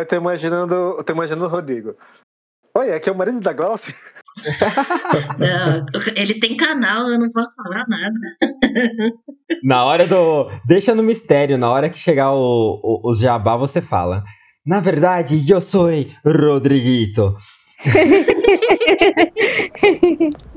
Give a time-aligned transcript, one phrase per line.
[0.00, 1.94] Eu tô imaginando, eu tô imaginando o Rodrigo.
[2.76, 3.94] Oi, aqui é o marido da Glaucia.
[5.38, 8.14] Não, ele tem canal, eu não posso falar nada.
[9.64, 10.50] Na hora do.
[10.66, 14.22] Deixa no mistério, na hora que chegar o, o, os jabá, você fala.
[14.66, 15.88] Na verdade, eu sou
[16.22, 17.34] Rodriguito.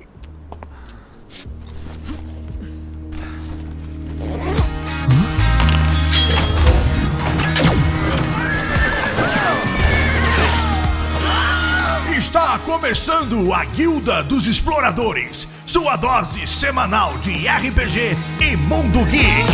[12.30, 19.50] Está começando a Guilda dos Exploradores, sua dose semanal de RPG e Mundo Geek.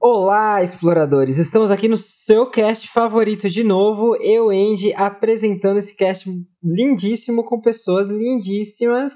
[0.00, 1.36] Olá, exploradores!
[1.36, 4.14] Estamos aqui no seu cast favorito de novo.
[4.20, 6.30] Eu, Andy, apresentando esse cast
[6.62, 9.12] lindíssimo com pessoas lindíssimas.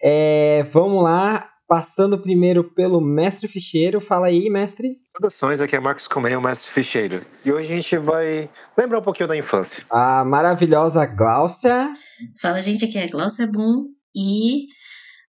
[0.00, 3.98] É, vamos lá, passando primeiro pelo Mestre Ficheiro.
[3.98, 4.98] Fala aí, mestre.
[5.16, 7.24] Saudações, aqui é Marcos Comem, o Mestre Ficheiro.
[7.46, 9.82] E hoje a gente vai lembrar um pouquinho da infância.
[9.88, 11.90] A maravilhosa Gláucia.
[12.42, 14.66] Fala, gente, aqui é a Glaucia Boom e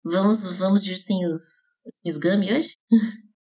[0.05, 1.43] vamos, vamos de ursinhos,
[2.21, 2.71] Gummy hoje?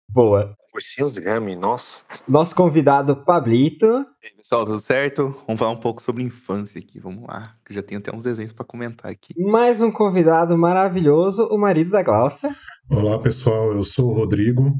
[0.10, 0.54] Boa.
[0.74, 2.02] Ursinhos de Gummy, nossa.
[2.28, 3.86] Nosso convidado, Pablito.
[4.22, 5.36] E aí, pessoal, tudo certo?
[5.48, 7.56] Vamos falar um pouco sobre infância aqui, vamos lá.
[7.66, 9.34] que eu já tenho até uns desenhos pra comentar aqui.
[9.38, 12.56] Mais um convidado maravilhoso, o marido da Gláucia.
[12.92, 14.74] Olá pessoal, eu sou o Rodrigo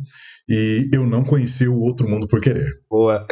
[0.48, 2.68] e eu não conheci o Outro Mundo por Querer.
[2.90, 3.26] Boa.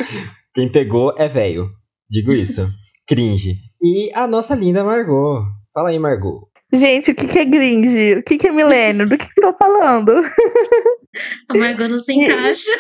[0.53, 1.69] Quem pegou é velho.
[2.09, 2.67] Digo isso.
[3.07, 3.55] Cringe.
[3.81, 5.43] E a nossa linda Margot.
[5.73, 6.47] Fala aí, Margot.
[6.73, 8.15] Gente, o que, que é gringe?
[8.15, 9.07] O que, que é milênio?
[9.07, 10.11] Do que, que você tá falando?
[11.49, 12.71] A Margot não se encaixa.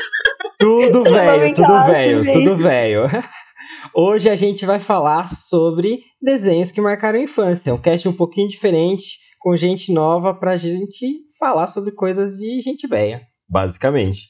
[0.59, 3.01] Tudo velho, tudo velho, tudo velho.
[3.93, 7.73] Hoje a gente vai falar sobre desenhos que marcaram a infância.
[7.73, 12.87] Um cast um pouquinho diferente, com gente nova pra gente falar sobre coisas de gente
[12.87, 14.27] velha, basicamente.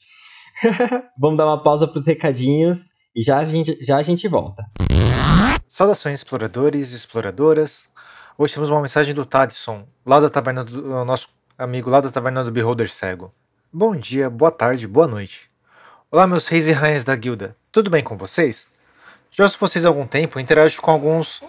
[1.18, 2.78] Vamos dar uma pausa pros recadinhos
[3.14, 4.62] e já a gente, já a gente volta.
[5.66, 7.88] Saudações, exploradores e exploradoras.
[8.36, 12.10] Hoje temos uma mensagem do Tadson, lá da taverna do do nosso amigo lá da
[12.10, 13.32] taverna do Beholder Cego.
[13.72, 15.50] Bom dia, boa tarde, boa noite.
[16.10, 17.54] Olá, meus reis e rainhas da guilda.
[17.70, 18.66] Tudo bem com vocês?
[19.30, 21.42] Já ouço vocês há algum tempo interajo com alguns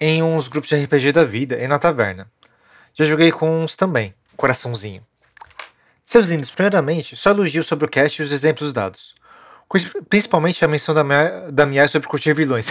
[0.00, 2.26] em uns grupos de RPG da vida e na taverna.
[2.94, 5.06] Já joguei com uns também, coraçãozinho.
[6.06, 9.14] Seus lindos, primeiramente, só elogio sobre o cast e os exemplos dados.
[10.08, 12.66] Principalmente a menção da, Mia- da sobre curtir vilões.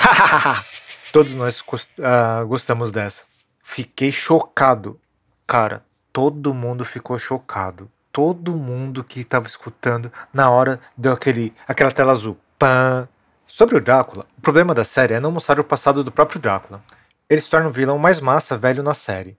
[1.13, 1.63] Todos nós
[2.01, 3.21] ah, gostamos dessa.
[3.63, 4.99] Fiquei chocado.
[5.45, 7.89] Cara, todo mundo ficou chocado.
[8.17, 12.35] Todo mundo que estava escutando na hora deu aquele, aquela tela azul.
[12.57, 13.07] Pã.
[13.45, 16.81] Sobre o Drácula, o problema da série é não mostrar o passado do próprio Drácula.
[17.29, 19.37] Ele se torna um vilão mais massa velho na série.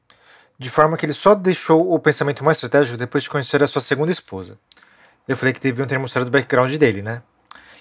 [0.57, 3.83] De forma que ele só deixou o pensamento mais estratégico depois de conhecer a sua
[3.83, 4.57] segunda esposa.
[5.27, 7.21] Eu falei que deviam ter mostrado o background dele, né?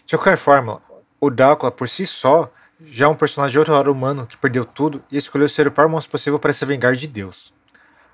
[0.04, 0.82] De qualquer forma,
[1.22, 2.52] o Drácula por si só
[2.84, 5.72] já é um personagem de outra hora humano que perdeu tudo e escolheu ser o
[5.72, 7.54] pior monstro possível para se vingar de Deus.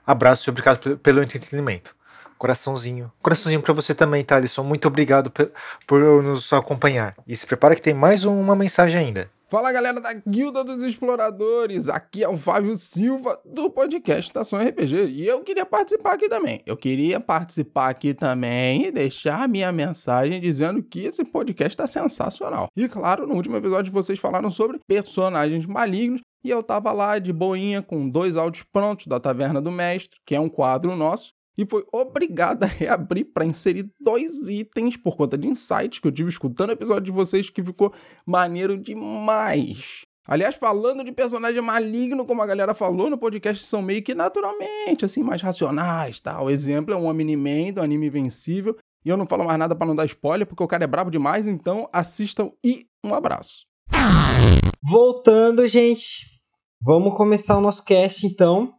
[0.06, 1.96] Abraço e obrigado pe- pelo entretenimento.
[2.44, 3.10] Coraçãozinho.
[3.22, 4.64] Coraçãozinho pra você também, Thalisson.
[4.64, 5.32] Muito obrigado
[5.88, 7.16] por nos acompanhar.
[7.26, 9.32] E se prepara que tem mais uma mensagem ainda.
[9.50, 15.06] Fala galera da Guilda dos Exploradores, aqui é o Fábio Silva do podcast Estação RPG
[15.06, 16.62] e eu queria participar aqui também.
[16.66, 22.68] Eu queria participar aqui também e deixar minha mensagem dizendo que esse podcast tá sensacional.
[22.76, 27.32] E claro, no último episódio vocês falaram sobre personagens malignos e eu tava lá de
[27.32, 31.66] boinha com dois áudios prontos da Taverna do Mestre, que é um quadro nosso, e
[31.66, 36.30] foi obrigado a reabrir para inserir dois itens por conta de insights que eu tive
[36.30, 37.94] escutando o episódio de vocês que ficou
[38.26, 40.02] maneiro demais.
[40.26, 45.04] Aliás, falando de personagem maligno, como a galera falou no podcast, são meio que naturalmente,
[45.04, 46.42] assim, mais racionais, tá?
[46.42, 48.78] O exemplo é um Omni-Man do anime Invencível.
[49.06, 51.12] E eu não falo mais nada pra não dar spoiler, porque o cara é brabo
[51.12, 53.66] demais, então assistam e um abraço.
[54.82, 56.26] Voltando, gente.
[56.82, 58.74] Vamos começar o nosso cast, então.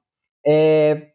[0.47, 1.15] É,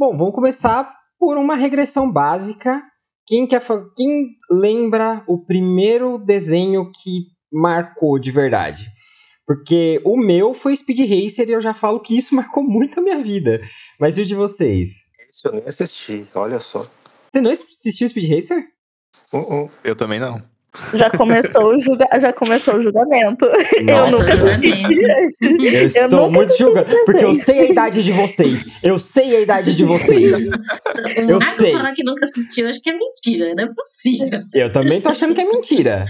[0.00, 0.90] Bom, vamos começar
[1.20, 2.82] por uma regressão básica.
[3.26, 3.62] Quem, quer
[3.94, 8.90] Quem lembra o primeiro desenho que marcou de verdade?
[9.46, 13.02] Porque o meu foi Speed Racer e eu já falo que isso marcou muito a
[13.02, 13.60] minha vida.
[14.00, 14.88] Mas e o de vocês?
[15.30, 16.84] Isso eu nem assisti, olha só.
[17.30, 18.64] Você não assistiu Speed Racer?
[19.32, 19.70] Uh, uh.
[19.84, 20.42] Eu também não.
[20.94, 22.06] Já começou o, julga...
[22.20, 23.44] já começou o julgamento.
[23.76, 25.72] eu Nossa, nunca assisti.
[25.72, 28.64] Eu estou nunca muito julgando, porque eu sei a idade de vocês.
[28.82, 30.32] Eu sei a idade de vocês.
[31.26, 31.72] Eu Marcos sei.
[31.72, 34.42] falar que nunca assistiu, acho que é mentira, não é possível.
[34.54, 36.06] Eu também tô achando que é mentira.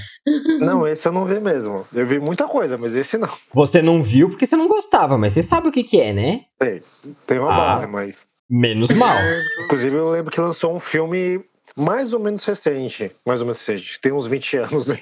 [0.61, 1.87] Não, esse eu não vi mesmo.
[1.95, 3.31] Eu vi muita coisa, mas esse não.
[3.55, 6.41] Você não viu porque você não gostava, mas você sabe o que, que é, né?
[6.63, 6.83] Sei,
[7.27, 7.57] tem uma Ah.
[7.57, 8.29] base, mas.
[8.53, 9.17] Menos mal.
[9.65, 11.41] Inclusive, eu lembro que lançou um filme
[11.77, 13.11] mais ou menos recente.
[13.27, 14.01] Mais ou menos recente.
[14.01, 15.01] Tem uns 20 anos aí.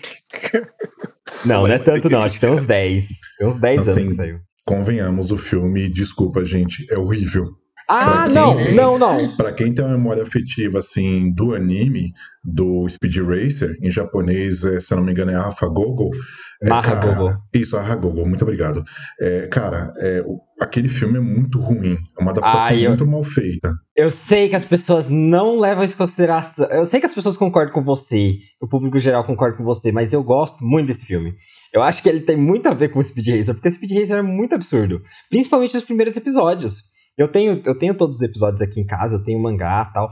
[1.44, 3.06] Não, não é tanto não, acho que tem uns 10.
[3.38, 4.40] Tem uns 10 anos Assim, que saiu.
[4.66, 7.46] Convenhamos, o filme, desculpa, gente, é horrível.
[7.90, 9.34] Ah, não, tem- não, não.
[9.34, 12.12] Pra quem tem uma memória afetiva, assim, do anime,
[12.44, 16.10] do Speed Racer, em japonês, é, se eu não me engano, é Afagogo.
[16.60, 18.82] É, cara, Isso, Ahagogo, muito obrigado.
[19.20, 20.24] É, cara, é,
[20.60, 21.96] aquele filme é muito ruim.
[22.18, 23.72] É uma adaptação Ai, eu- muito mal feita.
[23.96, 26.66] Eu sei que as pessoas não levam isso em consideração.
[26.66, 30.12] Eu sei que as pessoas concordam com você, o público geral concorda com você, mas
[30.12, 31.32] eu gosto muito desse filme.
[31.72, 33.92] Eu acho que ele tem muito a ver com o Speed Racer, porque o Speed
[33.92, 35.00] Racer é muito absurdo.
[35.30, 36.82] Principalmente nos primeiros episódios.
[37.16, 40.10] Eu tenho, eu tenho todos os episódios aqui em casa, eu tenho mangá e tal.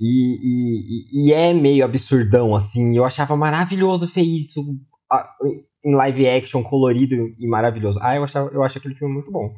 [0.00, 2.96] E, e, e- é meio absurdão, assim.
[2.96, 4.62] Eu achava maravilhoso ver isso
[5.84, 7.98] em live action, colorido e maravilhoso.
[8.02, 9.50] Ah, eu, achava, eu acho aquele filme muito bom.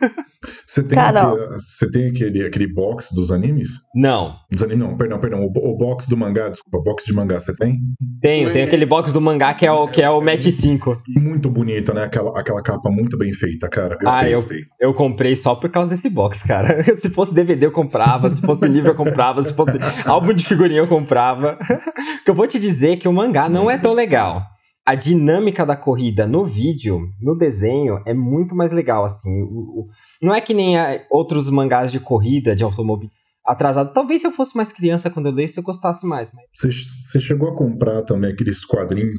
[0.66, 3.68] Você tem, aquele, você tem aquele, aquele box dos animes?
[3.94, 5.40] Não, Dos animes, não, perdão, perdão.
[5.44, 7.78] O, o box do mangá, desculpa, box de mangá, você tem?
[8.20, 11.02] tenho, tem aquele box do mangá que é o, que é o Match 5.
[11.16, 12.04] Muito bonito, né?
[12.04, 13.96] Aquela, aquela capa muito bem feita, cara.
[13.96, 14.60] Gostei, Ah, eu- gostei.
[14.80, 16.84] Eu comprei só por causa desse box, cara.
[17.00, 20.80] Se fosse DVD eu comprava, se fosse livro eu comprava, se fosse álbum de figurinha
[20.80, 21.58] eu comprava.
[22.24, 24.42] que eu vou te dizer que o mangá não é tão legal.
[24.86, 29.42] A dinâmica da corrida no vídeo, no desenho, é muito mais legal, assim.
[29.42, 29.46] O-
[29.80, 29.88] o-
[30.20, 33.08] não é que nem a- outros mangás de corrida, de automóvel
[33.46, 33.92] atrasado.
[33.92, 36.28] Talvez se eu fosse mais criança quando eu lesse, eu gostasse mais.
[36.34, 36.44] Mas...
[36.54, 39.16] Você, você chegou a comprar também aqueles quadrinhos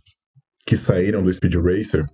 [0.67, 2.05] que saíram do Speed Racer,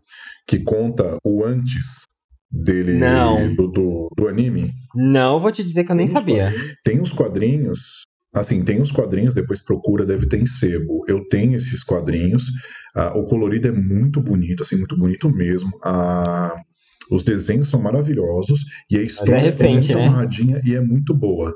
[0.47, 2.05] que conta o antes
[2.51, 3.53] dele, Não.
[3.55, 4.73] Do, do, do anime?
[4.93, 6.53] Não, vou te dizer que eu nem Vamos sabia.
[6.83, 8.03] Tem os quadrinhos,
[8.35, 11.05] assim, tem os quadrinhos, depois procura, deve ter em sebo.
[11.07, 12.43] Eu tenho esses quadrinhos,
[12.95, 15.71] ah, o colorido é muito bonito, assim, muito bonito mesmo.
[15.83, 16.55] Ah,
[17.09, 20.07] os desenhos são maravilhosos e a história recente, é muito né?
[20.07, 21.53] amarradinha e é muito boa.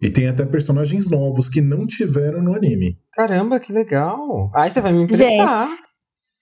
[0.00, 2.98] E tem até personagens novos que não tiveram no anime.
[3.12, 4.50] Caramba, que legal.
[4.54, 5.68] Ai, você vai me emprestar.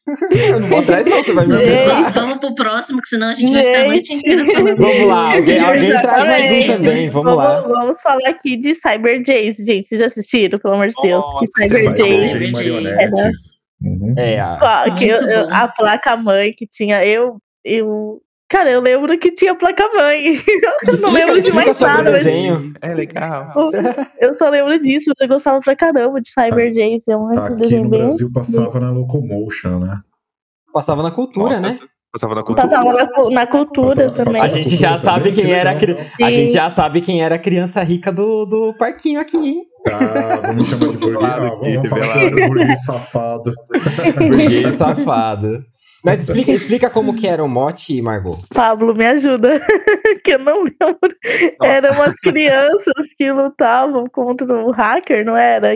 [0.30, 1.64] eu não vou atrás, não, você vai me Gente.
[1.64, 2.12] emprestar.
[2.12, 4.18] Vamos, vamos pro próximo, que senão a gente vai ficar a noite Gente.
[4.20, 4.76] inteira falando.
[4.78, 7.60] Vamos lá, alguém, alguém traz mais um também, vamos lá.
[7.60, 9.86] Vamos falar aqui de Cyber Jace, gente.
[9.86, 11.24] Vocês já assistiram, pelo amor de Deus?
[11.24, 12.02] Nossa, que Cyber Jace.
[12.02, 12.32] Jace.
[12.32, 13.57] Cyber marionetes.
[13.82, 14.14] Uhum.
[14.16, 17.04] É, a- Pá, que eu- eu- a placa mãe que tinha.
[17.04, 17.38] Eu.
[17.64, 18.20] eu
[18.50, 20.36] Cara, eu lembro que tinha placa mãe.
[20.88, 22.10] Eu não lembro de mais nada.
[22.10, 22.24] mas.
[22.80, 23.52] É legal.
[24.18, 25.12] Eu só lembro disso.
[25.20, 27.10] Eu gostava pra caramba de Cyber Jace.
[27.12, 27.90] É um Aqui desenho no.
[27.90, 30.00] Brasil passava na Locomotion, né?
[30.72, 31.78] Passava na cultura, Nossa, né?
[32.10, 32.68] Passava na cultura.
[32.68, 34.40] Passava na, na cultura Passava- também.
[34.40, 37.22] A passava gente já sabe também, quem que era a, a gente já sabe quem
[37.22, 39.62] era a criança rica do, do parquinho aqui, hein?
[39.92, 41.16] Ah, vamos chamar de burguês.
[41.16, 43.52] Claro Ah, que vamos falar o burguês safado.
[44.18, 45.64] Burguês safado.
[46.04, 48.38] Mas explica, explica como que era o mote, Margot.
[48.54, 49.60] Pablo, me ajuda.
[50.24, 51.16] que eu não lembro.
[51.62, 55.74] Eram umas crianças que lutavam contra o hacker, não era?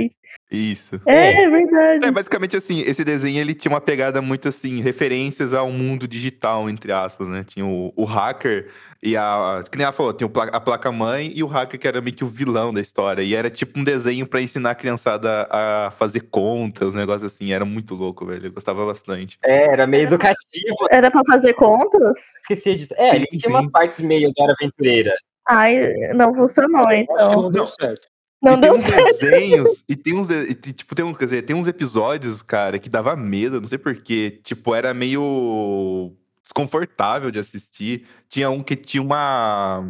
[0.52, 1.00] Isso.
[1.06, 2.04] É, é verdade.
[2.06, 6.68] É, basicamente assim, esse desenho ele tinha uma pegada muito assim, referências ao mundo digital,
[6.68, 7.42] entre aspas, né?
[7.42, 8.68] Tinha o, o hacker
[9.02, 9.64] e a.
[9.70, 12.28] Que nem ela falou, tinha a placa-mãe e o hacker que era meio que o
[12.28, 13.22] vilão da história.
[13.22, 17.52] E era tipo um desenho pra ensinar a criançada a fazer contas, um negócio assim.
[17.52, 18.46] Era muito louco, velho.
[18.46, 19.38] Eu gostava bastante.
[19.42, 22.18] É, era meio educativo, Era pra fazer contas?
[22.42, 22.94] esqueci disso.
[22.98, 23.48] É, Sim, tinha sim.
[23.48, 25.14] umas partes meio da Aventureira.
[25.48, 27.42] Ai, não funcionou, então.
[27.42, 28.06] não deu certo.
[28.42, 29.20] Não e tem uns certo.
[29.20, 32.88] desenhos, e tem uns, e tipo, tem um, quer dizer, tem uns episódios, cara, que
[32.88, 34.40] dava medo, não sei porquê.
[34.42, 38.06] Tipo, era meio desconfortável de assistir.
[38.28, 39.88] Tinha um que tinha uma.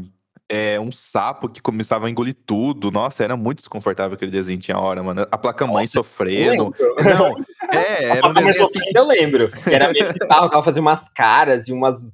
[0.49, 2.91] É, um sapo que começava a engolir tudo.
[2.91, 5.27] Nossa, era muito desconfortável aquele desenho, tinha hora, mano.
[5.31, 6.75] A placa-mãe sofrendo.
[7.03, 7.35] Não,
[7.73, 8.81] é, era um desenho assim.
[8.95, 9.51] Eu lembro.
[9.51, 12.13] que Era meio que ela fazia umas caras e umas.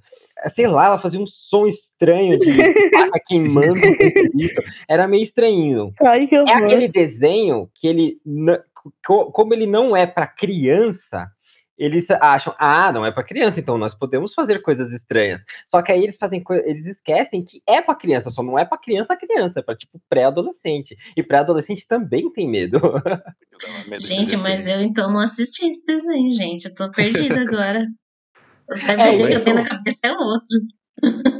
[0.54, 2.52] Sei lá, ela fazia um som estranho de
[2.90, 3.80] placa queimando.
[4.88, 5.92] Era meio estranho.
[6.02, 8.18] Ai, que É aquele desenho que ele,
[9.04, 11.30] como ele não é para criança,
[11.78, 15.44] eles acham, ah, não é para criança, então nós podemos fazer coisas estranhas.
[15.66, 18.78] Só que aí eles fazem, eles esquecem que é para criança, só não é para
[18.78, 20.96] criança criança, é para tipo pré-adolescente.
[21.16, 22.80] E pré-adolescente também tem medo.
[24.00, 26.64] Gente, mas eu então não assisti esse desenho, gente.
[26.66, 27.82] Eu tô perdida agora.
[28.68, 30.58] O É, Cyber que eu tenho na cabeça é outro.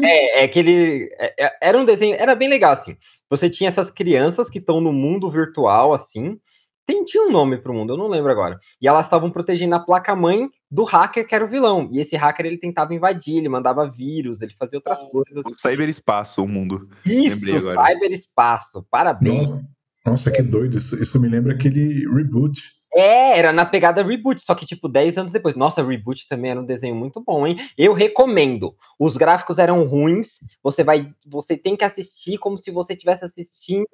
[0.02, 1.08] É, é que ele.
[1.18, 2.16] é- é- era um desenho.
[2.18, 2.96] Era bem legal, assim.
[3.28, 6.38] Você tinha essas crianças que estão no mundo virtual, assim.
[6.86, 8.58] Tem, tinha um nome pro mundo, eu não lembro agora.
[8.80, 11.90] E elas estavam protegendo a placa-mãe do hacker que era o vilão.
[11.92, 15.44] E esse hacker ele tentava invadir, ele mandava vírus, ele fazia outras coisas.
[15.44, 16.88] O cyberespaço, o mundo.
[17.04, 17.92] Isso, lembrei agora.
[17.92, 18.86] cyberespaço.
[18.90, 19.50] Parabéns.
[19.50, 19.68] Nossa,
[20.06, 20.78] nossa, que doido.
[20.78, 22.77] Isso, isso me lembra aquele reboot.
[22.98, 25.54] É, era na pegada reboot, só que tipo 10 anos depois.
[25.54, 27.56] Nossa, reboot também era um desenho muito bom, hein?
[27.76, 28.74] Eu recomendo.
[28.98, 33.86] Os gráficos eram ruins, você vai, você tem que assistir como se você estivesse assistindo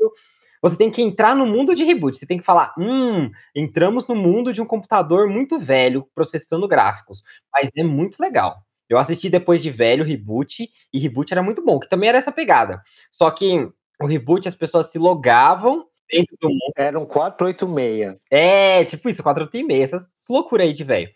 [0.62, 2.16] Você tem que entrar no mundo de reboot.
[2.18, 7.22] Você tem que falar, hum, entramos no mundo de um computador muito velho processando gráficos.
[7.52, 8.56] Mas é muito legal.
[8.88, 12.32] Eu assisti depois de velho reboot e reboot era muito bom, que também era essa
[12.32, 12.82] pegada.
[13.12, 13.68] Só que
[14.00, 16.72] o reboot as pessoas se logavam dentro do mundo.
[16.76, 18.16] Era um 486.
[18.30, 21.10] É, tipo isso, 486, essas loucura aí de velho.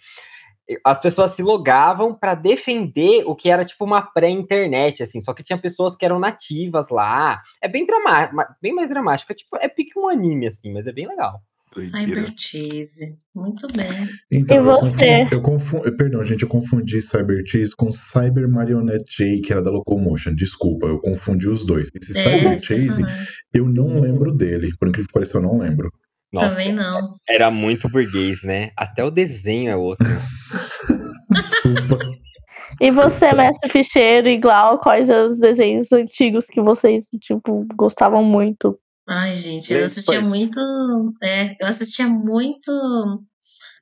[0.85, 5.43] As pessoas se logavam para defender o que era tipo uma pré-internet, assim, só que
[5.43, 7.41] tinha pessoas que eram nativas lá.
[7.63, 9.33] É bem dramático, bem mais dramático.
[9.33, 11.41] É tipo, é pique um anime, assim, mas é bem legal.
[11.77, 13.17] Cyber Chase.
[13.35, 13.89] Muito bem.
[14.31, 14.91] Então, E eu você?
[14.91, 19.63] confundi- Eu confundi, perdão, gente, eu confundi Cyber Chase com Cyber Marionette J, que era
[19.63, 20.35] da Locomotion.
[20.35, 21.91] Desculpa, eu confundi os dois.
[21.95, 23.17] Esse É, Cyber você Chase, falou.
[23.55, 24.71] eu não lembro dele.
[24.79, 25.91] Por incrível que pareça, eu não lembro.
[26.33, 27.15] Nossa, Também não.
[27.29, 28.71] era muito burguês, né?
[28.77, 30.07] Até o desenho é outro.
[31.31, 31.99] Desculpa.
[32.81, 38.79] E você, mestre ficheiro, igual, quais são os desenhos antigos que vocês, tipo, gostavam muito?
[39.09, 40.29] Ai, gente, eu assistia pois.
[40.29, 40.61] muito.
[41.23, 42.71] É, eu assistia muito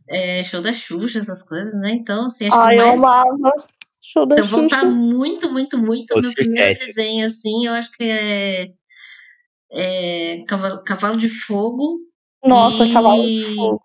[0.09, 1.91] é, show da Xuxa, essas coisas, né?
[1.93, 2.99] Então, assim, acho Ai, que eu mais.
[3.01, 3.53] amava.
[4.01, 4.91] Show da eu voltar Xuxa.
[4.93, 8.69] muito, muito, muito, meu primeiro desenho, assim, eu acho que é.
[9.73, 11.99] é Cavalo, Cavalo de Fogo.
[12.45, 13.83] Nossa, e Cavalo de Fogo.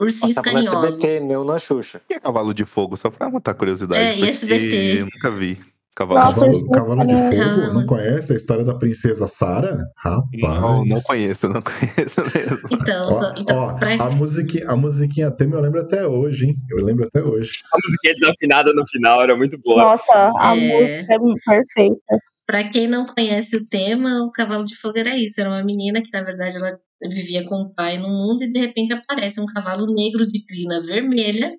[0.00, 0.98] Ursinhos Passava no Carinhosos.
[0.98, 2.00] SBT, meu na Xuxa.
[2.06, 2.96] que é Cavalo de Fogo?
[2.96, 4.00] Só pra matar curiosidade.
[4.00, 5.00] É, e SBT.
[5.00, 5.60] Eu nunca vi.
[5.96, 6.70] Cavalo Nossa, Fogo.
[6.70, 7.44] Cavalo, Cavalo de Fogo?
[7.56, 7.72] Calma.
[7.72, 9.78] Não conhece a história da princesa Sara?
[9.96, 10.42] Rapaz.
[10.42, 12.68] Não, não conheço, não conheço mesmo.
[12.72, 16.46] Então, Ó, só- então ó, pra- a, musiquinha, a musiquinha tema eu lembro até hoje,
[16.46, 16.56] hein?
[16.70, 17.52] Eu lembro até hoje.
[17.72, 19.82] A musiquinha desafinada no final era muito boa.
[19.82, 20.60] Nossa, a É.
[20.60, 21.18] música é
[21.56, 22.18] perfeita.
[22.46, 25.40] Pra quem não conhece o tema, o Cavalo de Fogo era isso.
[25.40, 28.58] Era uma menina que, na verdade, ela vivia com o pai no mundo e, de
[28.60, 31.52] repente, aparece um cavalo negro de crina vermelha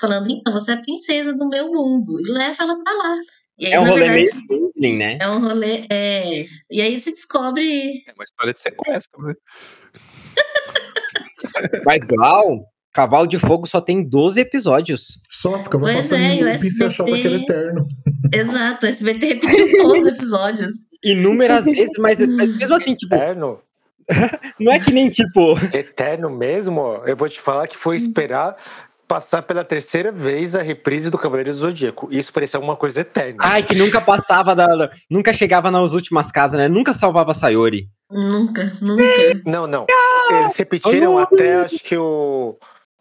[0.00, 2.18] falando, então, você é a princesa do meu mundo.
[2.20, 3.16] E leva ela pra lá.
[3.58, 5.18] E aí, É um rolê verdade, meio Disney, né?
[5.20, 5.84] é um rolê...
[5.90, 6.44] É...
[6.70, 8.02] E aí se descobre...
[8.06, 9.34] É uma história de sequestro, né?
[11.84, 15.18] Mas Gal, Cavalo de Fogo só tem 12 episódios.
[15.30, 17.88] Só ficava Pois passando é, e o e você achava SBT que era eterno.
[18.34, 20.72] Exato, o SBT repetiu todos os episódios.
[21.04, 23.60] Inúmeras vezes, mas, mas mesmo assim, tipo, Eterno?
[24.60, 25.58] não é que nem tipo.
[25.72, 26.80] Eterno mesmo?
[26.80, 27.06] ó.
[27.06, 28.56] Eu vou te falar que foi esperar
[29.12, 32.08] passar pela terceira vez a reprise do Cavaleiro do Zodíaco.
[32.10, 33.36] Isso parecia alguma coisa eterna.
[33.40, 34.90] Ai, que nunca passava da.
[35.10, 36.66] Nunca chegava nas últimas casas, né?
[36.66, 37.88] Nunca salvava a Sayori.
[38.10, 39.04] Nunca, nunca.
[39.44, 39.86] Não, não.
[40.30, 42.56] Eles repetiram até, acho que o,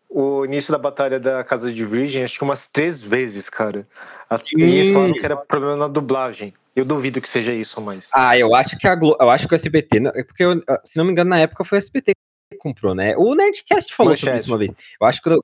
[0.09, 3.87] o início da batalha da Casa de Virgem, acho que umas três vezes, cara.
[4.57, 6.53] E eles falaram que era problema na dublagem.
[6.75, 8.09] Eu duvido que seja isso, mas.
[8.13, 9.15] Ah, eu acho que a Glo...
[9.19, 11.77] eu acho que o SBT, é porque eu- se não me engano na época foi
[11.77, 12.11] o SBT
[12.51, 13.15] que comprou, né?
[13.17, 14.43] O Nerdcast falou sobre Manchete.
[14.43, 14.71] isso uma vez.
[14.99, 15.41] Eu acho que eu-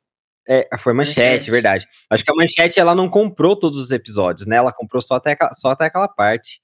[0.48, 1.52] é, foi manchete, Manchete.
[1.52, 1.86] verdade.
[2.10, 4.56] Acho que a manchete ela não comprou todos os episódios, né?
[4.58, 6.60] Ela comprou só até, aquela- só até aquela parte.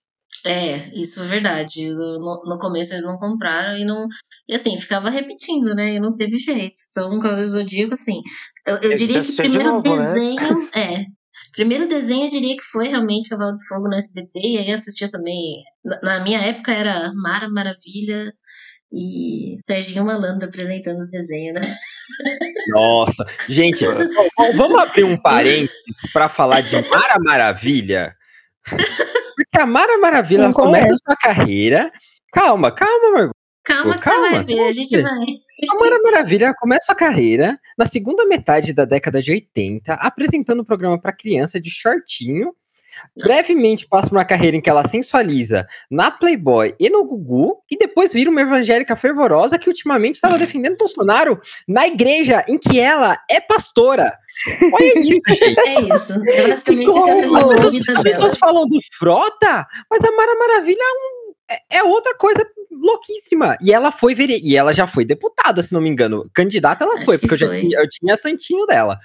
[0.45, 1.87] É, isso é verdade.
[1.89, 4.07] No, no começo eles não compraram e não.
[4.47, 5.93] E assim, ficava repetindo, né?
[5.93, 6.75] E não teve jeito.
[6.89, 8.19] Então, o Cavaleiro do Zodíaco, assim.
[8.65, 10.05] Eu, eu É, diria que o assistia de primeiro novo, né?
[10.13, 10.69] desenho.
[10.75, 11.05] É.
[11.53, 14.31] Primeiro desenho eu diria que foi realmente Cavalo de Fogo no SBT.
[14.39, 15.61] E aí assistia também.
[15.85, 18.33] Na, na minha época era Mara Maravilha
[18.93, 21.75] e Serginho Malandro apresentando os desenhos, né?
[22.69, 23.83] Nossa, gente,
[24.55, 25.71] vamos abrir um parênteses
[26.11, 28.15] pra falar de Mara Maravilha.
[29.35, 31.03] Porque a Mara Maravilha Não começa conheço.
[31.05, 31.91] sua carreira.
[32.31, 33.33] Calma, calma, Margot.
[33.65, 35.25] Calma que Calma, você vai ver, a gente vai.
[35.71, 40.65] A Mara Maravilha começa a carreira na segunda metade da década de 80, apresentando um
[40.65, 42.53] programa para criança de shortinho.
[43.15, 47.77] Brevemente passa por uma carreira em que ela sensualiza na Playboy e no Gugu, e
[47.77, 53.17] depois vira uma evangélica fervorosa que ultimamente estava defendendo Bolsonaro na igreja em que ela
[53.29, 54.13] é pastora.
[54.73, 55.59] Olha isso, gente.
[55.67, 56.29] É isso.
[56.29, 60.35] É basicamente é resumo As pessoas, vida as pessoas falam do Frota, mas a Mara
[60.35, 63.57] Maravilha é, um- é- é outra coisa louquíssima.
[63.61, 64.39] E ela foi vere...
[64.43, 66.29] e ela já foi deputada, se não me engano.
[66.33, 67.61] Candidata ela Acho foi, que porque eu já foi.
[67.61, 68.97] tinha, eu tinha santinho dela.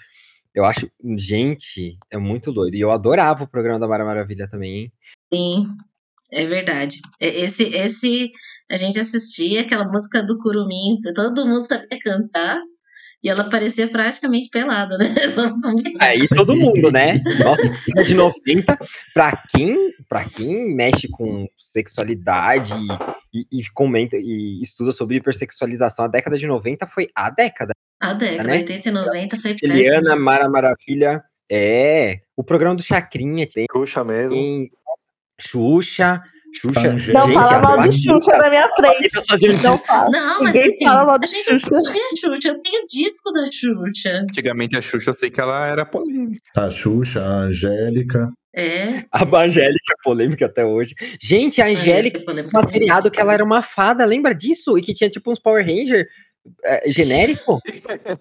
[0.54, 2.74] Eu acho, gente, é muito doido.
[2.74, 4.92] E eu adorava o programa da Mara Maravilha também, hein?
[5.32, 5.66] Sim,
[6.32, 7.00] é verdade.
[7.20, 8.30] É, Esse, esse,
[8.70, 12.60] a gente assistia aquela música do Curumim, todo mundo sabia cantar,
[13.22, 15.06] e ela parecia praticamente pelada, né?
[16.00, 17.14] Aí todo mundo, né?
[17.44, 18.78] Nossa, de 90,
[19.12, 19.76] pra quem,
[20.08, 22.72] pra quem mexe com sexualidade
[23.32, 27.73] e, e comenta e estuda sobre hipersexualização, a década de 90 foi a década.
[28.00, 28.56] A década, né?
[28.58, 30.16] 80 e 90 foi Eliana, péssima.
[30.16, 31.25] Mara Maravilha.
[31.50, 32.20] É.
[32.37, 33.66] O programa do Chacrinha tem.
[33.70, 34.37] Xuxa mesmo.
[34.37, 34.70] tem
[35.40, 36.23] Xuxa.
[36.54, 36.80] Xuxa.
[36.80, 37.12] Angélica.
[37.18, 39.62] Não Gente, fala as mal de Xuxa na minha frente.
[39.62, 40.10] Não fala.
[40.10, 41.76] Não, mas Ninguém assim, fala mal a de gente Xuxa.
[41.76, 42.48] assistia a Xuxa.
[42.48, 44.18] Eu tenho disco da Xuxa.
[44.28, 46.40] Antigamente a Xuxa, eu sei que ela era polêmica.
[46.56, 48.30] A Xuxa, a Angélica.
[48.54, 49.04] É.
[49.12, 50.94] A Angélica, polêmica até hoje.
[51.20, 52.58] Gente, a Angélica, polêmica.
[52.58, 54.76] um seriado que ela era uma fada, lembra disso?
[54.76, 56.06] E que tinha tipo uns Power Ranger
[56.64, 57.59] é, genérico?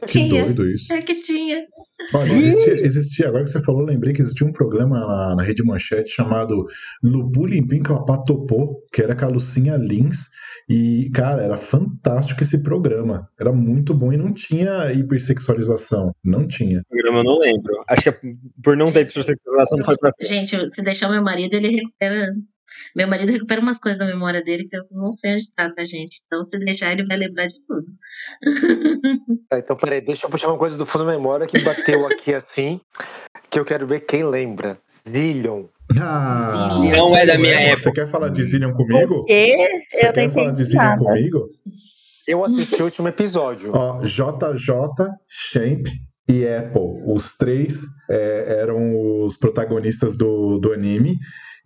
[0.02, 0.44] Que Tinha.
[0.46, 0.92] doido isso.
[0.94, 1.66] É que tinha.
[2.14, 5.64] Olha, existia, existia- agora que você falou, lembrei que existia um programa na, na Rede
[5.64, 6.66] Manchete chamado
[7.04, 10.28] Lubu Limpim Clapatopô, que era com a Lucinha Lins.
[10.70, 13.28] E, cara, era fantástico esse programa.
[13.40, 16.12] Era muito bom e não tinha hipersexualização.
[16.24, 16.82] Não tinha.
[16.90, 17.74] programa eu não lembro.
[17.90, 18.20] Acho que é
[18.64, 22.28] por não ter hipersexualização não foi pra Gente, eu- se deixar meu marido, ele recupera.
[22.96, 25.84] Meu marido recupera umas coisas da memória dele que eu não sei onde tá, tá,
[25.86, 26.22] gente?
[26.26, 27.86] Então, se deixar, ele vai lembrar de tudo.
[29.50, 32.34] Tá, então, peraí, deixa eu puxar uma coisa do fundo da memória que bateu aqui
[32.34, 32.82] assim,
[33.50, 34.78] que eu quero ver quem lembra.
[35.08, 35.66] Zillion.
[35.98, 36.98] Ah, Zillion.
[36.98, 37.92] Não é da minha Você época.
[37.94, 39.20] quer falar de Zillion comigo?
[39.20, 41.04] Porque Você eu quer falar de Zillion nada.
[41.04, 41.50] comigo?
[42.28, 43.72] Eu assisti o último episódio.
[43.74, 45.88] Ó, JJ, Champ
[46.28, 47.04] e Apple.
[47.06, 47.80] Os três
[48.10, 51.16] é, eram os protagonistas do, do anime.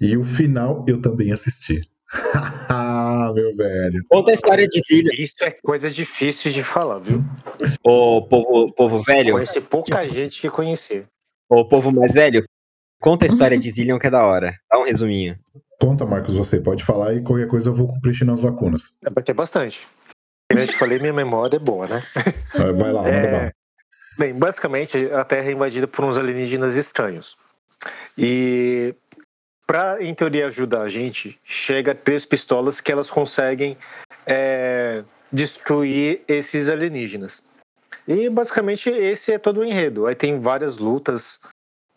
[0.01, 1.77] E o final eu também assisti.
[2.70, 4.03] Ah, meu velho.
[4.10, 7.24] Conta a história de Zillion, Isso é coisa difícil de falar, viu?
[7.84, 11.05] ô povo, povo velho, Conheci pouca gente que conhecia.
[11.50, 12.43] ô povo mais velho.
[13.00, 14.55] Conta a história de Zillion que é da hora.
[14.70, 15.36] Dá um resuminho.
[15.79, 18.93] Conta, Marcos, você pode falar e qualquer coisa eu vou preenchendo as lacunas.
[19.01, 19.88] Vai ter bastante.
[20.51, 22.03] Como eu te falei, minha memória é boa, né?
[22.55, 23.53] Vai vai lá, manda É, bala.
[24.20, 27.36] Bem, basicamente a Terra é invadida por uns alienígenas estranhos.
[28.17, 28.93] E
[29.71, 33.77] para, em teoria, ajudar a gente, chega três pistolas que elas conseguem
[34.27, 35.01] é,
[35.31, 37.41] destruir esses alienígenas.
[38.05, 40.07] E basicamente esse é todo o enredo.
[40.07, 41.39] Aí tem várias lutas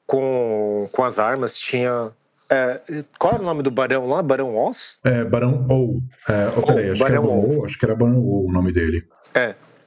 [0.06, 1.52] com, com as armas.
[1.56, 2.12] Tinha.
[2.48, 2.80] é,
[3.18, 4.22] qual era o nome do Barão lá?
[4.22, 5.00] Barão Oz?
[5.04, 6.00] É, Barão Ou.
[6.28, 7.56] É, oh, peraí, acho que era Barão Barão Ou.
[7.56, 9.04] Ou, acho que era Barão Ou o nome dele.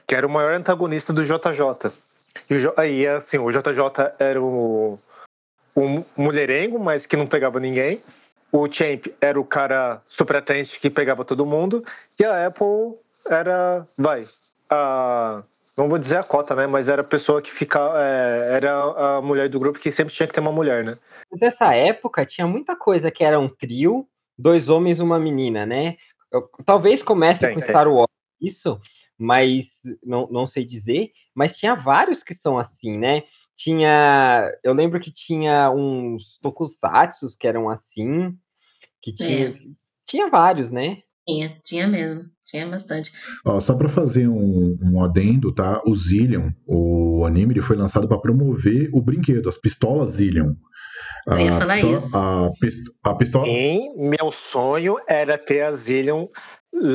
[0.06, 1.90] que era o maior antagonista do JJ.
[2.50, 4.98] E o, aí, assim, o JJ era o,
[5.78, 8.02] o mulherengo, mas que não pegava ninguém.
[8.50, 11.84] O Champ era o cara super atente que pegava todo mundo.
[12.18, 12.96] E a Apple
[13.28, 14.26] era, vai,
[14.70, 15.42] a,
[15.76, 16.66] não vou dizer a cota, né?
[16.66, 20.26] Mas era a pessoa que ficava, é, era a mulher do grupo que sempre tinha
[20.26, 20.98] que ter uma mulher, né?
[21.30, 25.66] Mas nessa época tinha muita coisa que era um trio, dois homens e uma menina,
[25.66, 25.96] né?
[26.32, 27.68] Eu- talvez comece Tem, com tem.
[27.68, 28.08] Star Wars
[28.40, 28.80] isso,
[29.18, 29.66] mas
[30.02, 31.10] não, não sei dizer.
[31.34, 33.24] Mas tinha vários que são assim, né?
[33.58, 34.50] Tinha.
[34.62, 38.32] Eu lembro que tinha uns tokusatsus que eram assim.
[39.02, 39.48] Que tinha.
[39.48, 39.54] É.
[40.06, 40.98] Tinha vários, né?
[41.28, 42.22] Tinha, tinha mesmo.
[42.46, 43.12] Tinha bastante.
[43.44, 45.82] Ó, só pra fazer um, um adendo, tá?
[45.84, 50.54] O Zillion, o anime, ele foi lançado pra promover o brinquedo, as pistolas Zillion.
[51.26, 52.16] Eu ia A falar pistola- isso.
[52.16, 53.48] A, a pistola.
[53.48, 56.26] E meu sonho era ter a Zillion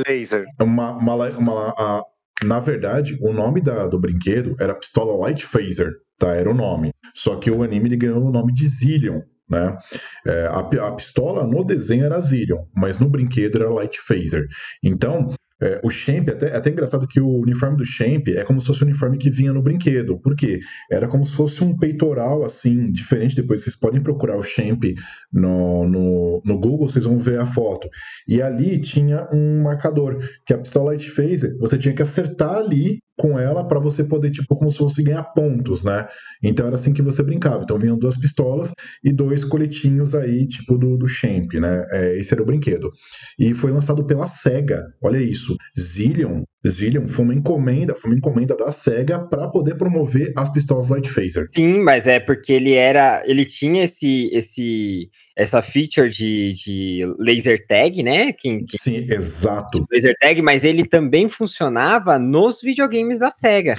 [0.08, 0.46] Laser.
[0.60, 2.04] Uma, uma, uma- a-
[2.44, 5.92] na verdade, o nome da- do brinquedo era Pistola Light Phaser,
[6.24, 6.34] tá?
[6.34, 6.92] Era o nome.
[7.14, 9.78] Só que o anime ele ganhou o nome de Zillion, né?
[10.26, 14.48] É, a, a pistola no desenho era Zillion, mas no brinquedo era Light Phaser.
[14.82, 18.60] Então, é, o Champ, até, é até engraçado que o uniforme do Champ é como
[18.60, 20.20] se fosse o uniforme que vinha no brinquedo.
[20.20, 20.60] Por quê?
[20.92, 23.36] Era como se fosse um peitoral, assim, diferente.
[23.36, 24.84] Depois vocês podem procurar o Champ
[25.32, 27.88] no, no, no Google, vocês vão ver a foto.
[28.28, 33.00] E ali tinha um marcador, que a pistola Light Phaser, você tinha que acertar ali
[33.18, 36.08] com ela para você poder, tipo, como se fosse ganhar pontos, né?
[36.42, 37.64] Então era assim que você brincava.
[37.64, 38.72] Então vinham duas pistolas
[39.04, 41.86] e dois coletinhos aí, tipo do, do Champ, né?
[41.92, 42.92] É, esse era o brinquedo.
[43.38, 45.53] E foi lançado pela SEGA, olha isso.
[45.80, 50.90] Zillion, Zillion foi uma encomenda, foi uma encomenda da SEGA para poder promover as pistolas
[50.90, 51.48] Light Phaser.
[51.54, 53.24] Sim, mas é porque ele era.
[53.26, 54.30] Ele tinha esse.
[54.32, 58.32] esse essa feature de, de laser tag, né?
[58.34, 59.84] Que, que- Sim, exato.
[59.92, 63.76] laser tag, mas ele também funcionava nos videogames da Sega.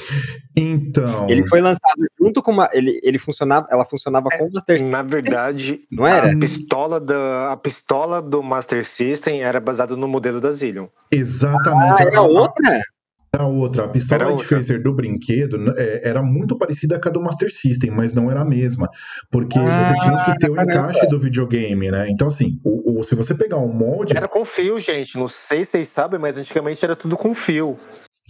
[0.56, 2.68] Então, Ele foi lançado junto com uma.
[2.72, 6.32] Ele, ele funcionava, ela funcionava com o Master System, Na verdade, não era?
[6.32, 10.86] a pistola, da, a pistola do Master System era baseada no modelo da Zillion.
[10.86, 12.02] Ah, exatamente.
[12.02, 12.82] era a- a- outra?
[13.38, 14.46] A outra, a pistola outra.
[14.46, 18.40] Phaser do brinquedo é, era muito parecida com a do Master System, mas não era
[18.40, 18.88] a mesma.
[19.30, 22.08] Porque Ah, você tinha que ter o encaixe do videogame, né?
[22.08, 24.16] Então, assim, o, o- se você pegar um molde.
[24.16, 25.16] Era com fio, gente.
[25.18, 27.76] Não sei se vocês sabem, mas antigamente era tudo com fio.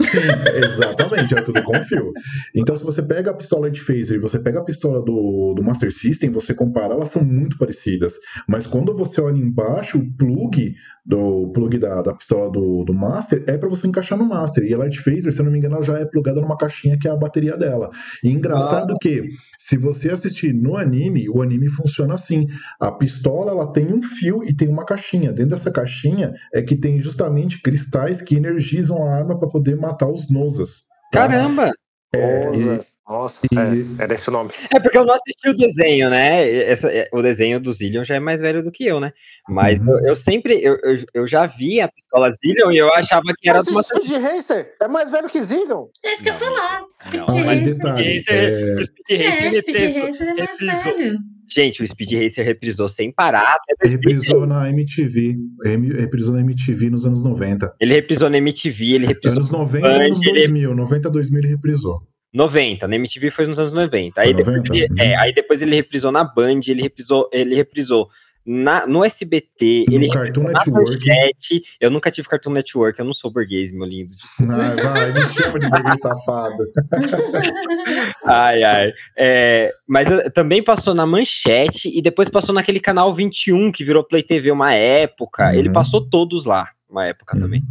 [0.00, 0.18] Sim,
[0.64, 2.12] exatamente, era tudo com fio.
[2.54, 5.62] Então, se você pega a pistola de phaser e você pega a pistola do, do
[5.62, 8.18] Master System, você compara, elas são muito parecidas.
[8.48, 10.74] Mas quando você olha embaixo, o plug
[11.06, 14.64] do plug da, da pistola do, do Master é para você encaixar no Master.
[14.64, 16.98] E a Light Phaser, se eu não me engano, ela já é plugada numa caixinha
[16.98, 17.90] que é a bateria dela.
[18.22, 19.28] E engraçado que,
[19.64, 22.44] se você assistir no anime, o anime funciona assim.
[22.78, 25.32] A pistola ela tem um fio e tem uma caixinha.
[25.32, 30.06] Dentro dessa caixinha é que tem justamente cristais que energizam a arma para poder matar
[30.06, 30.82] os Nozas.
[31.10, 31.20] tá?
[31.20, 31.72] Caramba!
[32.14, 33.58] É, Nossa, e-
[33.98, 34.50] é, era esse o nome.
[34.74, 36.50] É porque eu não assisti o desenho, né?
[36.70, 39.12] Essa- é, o desenho do Zillion já é mais velho do que eu, né?
[39.48, 39.98] Mas Uhum.
[39.98, 43.48] eu, eu sempre, eu, eu, eu já vi a pistola Zillion e eu achava que
[43.48, 45.86] era Mas do Master Speed Racer é mais velho que Zillion.
[46.04, 46.80] É isso que eu ia falar.
[47.02, 47.74] Speed Não, mas Racer.
[47.76, 51.18] detalhe, é, o Speed Racer, É, Speed reprisou- Racer é mais velho.
[51.52, 53.58] Gente, o Speed Racer reprisou sem parar.
[53.82, 55.36] Ele reprisou na MTV.
[55.64, 57.74] Ele reprisou na MTV nos anos 90.
[57.80, 60.74] Ele reprisou na MTV, ele reprisou Anos 90 Band, e anos ele- 2000.
[60.74, 62.02] 90 2000 ele reprisou.
[62.32, 64.20] 90, na MTV foi nos anos 90.
[64.20, 64.76] Aí Foi depois, 90?
[64.76, 68.08] ele, é, aí depois ele reprisou na Band, ele reprisou, ele reprisou
[68.46, 70.70] na, no SBT, No ele Cartoon Network.
[70.70, 71.62] Manchete.
[71.80, 74.12] Eu nunca tive Cartoon Network, eu não sou burguês, meu lindo.
[74.40, 76.64] Ai, vai, me chama de burguês safado.
[78.24, 78.92] Ai, ai.
[79.16, 84.02] É, mas eh, também passou na Manchete e depois passou naquele canal 21 que virou
[84.04, 85.54] Play TV uma época.
[85.54, 85.74] Ele Uhum.
[85.74, 87.42] passou todos lá, uma época Uhum.
[87.42, 87.62] também.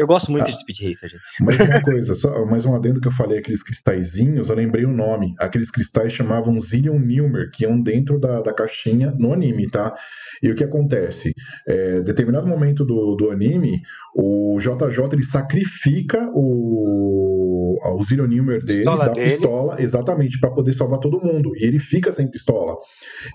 [0.00, 0.50] Eu gosto muito Ah.
[0.50, 1.22] de Speed Racer, gente.
[1.40, 4.90] Mais uma coisa, só, mais um adendo que eu falei, aqueles cristalzinhos, eu lembrei o
[4.92, 5.34] nome.
[5.38, 9.94] Aqueles cristais chamavam Zillion Nilmer, que iam dentro da, da caixinha no anime, tá?
[10.42, 11.34] E o que acontece?
[11.68, 13.78] É, determinado momento do, do anime,
[14.16, 19.28] o JJ ele sacrifica o, o Zillion Nilmer dele, Pistola da dele.
[19.28, 21.50] pistola, exatamente, para poder salvar todo mundo.
[21.56, 22.74] E ele fica sem pistola.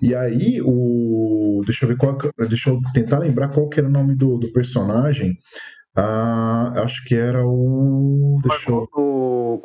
[0.02, 1.62] E aí, o.
[1.64, 2.18] Deixa eu ver qual.
[2.50, 5.38] Deixa eu tentar lembrar qual que era o nome do, do personagem.
[5.96, 8.38] Ah, acho que era o.
[8.44, 8.88] Deixa eu.
[8.94, 9.62] O,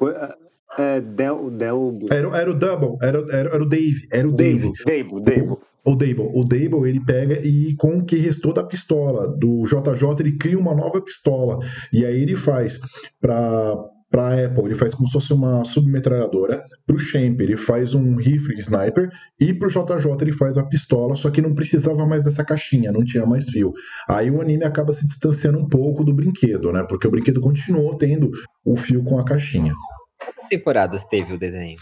[0.79, 4.73] é, Del, Del, Era, era o Double, era, era, era o Dave, era o Dave.
[4.85, 5.57] Dave, Dave.
[5.83, 6.31] O Dable.
[6.35, 10.59] O Dable, ele pega e com o que restou da pistola do JJ, ele cria
[10.59, 11.59] uma nova pistola.
[11.93, 12.79] E aí ele faz
[13.21, 13.77] para
[14.11, 16.65] para Apple, ele faz como se fosse uma submetralhadora.
[16.85, 19.09] Para o Champ, ele faz um rifle sniper.
[19.39, 22.91] E para o JJ, ele faz a pistola, só que não precisava mais dessa caixinha,
[22.91, 23.73] não tinha mais fio.
[24.09, 26.85] Aí o anime acaba se distanciando um pouco do brinquedo, né?
[26.89, 28.31] Porque o brinquedo continuou tendo
[28.65, 29.73] o fio com a caixinha.
[30.19, 31.79] Quantas temporadas teve o desenho?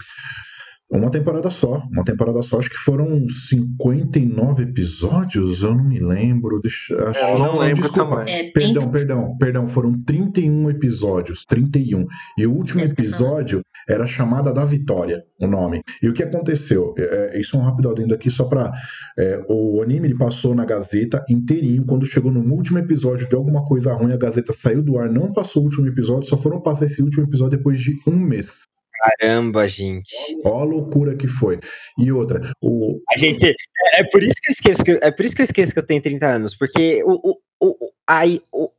[0.91, 6.59] Uma temporada só, uma temporada só, acho que foram 59 episódios, eu não me lembro.
[6.61, 8.15] Deixa, acho, É, eu não lembro desculpa.
[8.17, 8.33] também.
[8.33, 12.05] É, Perdão, perdão, perdão, foram 31 episódios, 31.
[12.37, 12.91] E o último falar.
[12.91, 15.81] episódio era Chamada da Vitória, o nome.
[16.01, 16.93] E o que aconteceu?
[16.97, 18.71] É, é, isso é um rápido adendo aqui, só pra.
[19.17, 21.85] é, o anime ele passou na Gazeta inteirinho.
[21.85, 25.31] Quando chegou no último episódio, deu alguma coisa ruim, a Gazeta saiu do ar, não
[25.31, 28.68] passou o último episódio, só foram passar esse último episódio depois de um mês.
[28.99, 30.13] Caramba, gente.
[30.43, 31.59] Ó a loucura que foi.
[31.97, 33.53] E outra, o, A gente, é,
[34.01, 35.79] é por isso que eu esqueço que eu- é por isso que eu esqueço que
[35.79, 38.69] eu tenho 30 anos, porque o, o, o, a, o-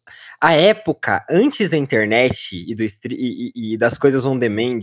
[0.41, 4.81] a época antes da internet e, do, e, e- e das coisas on demand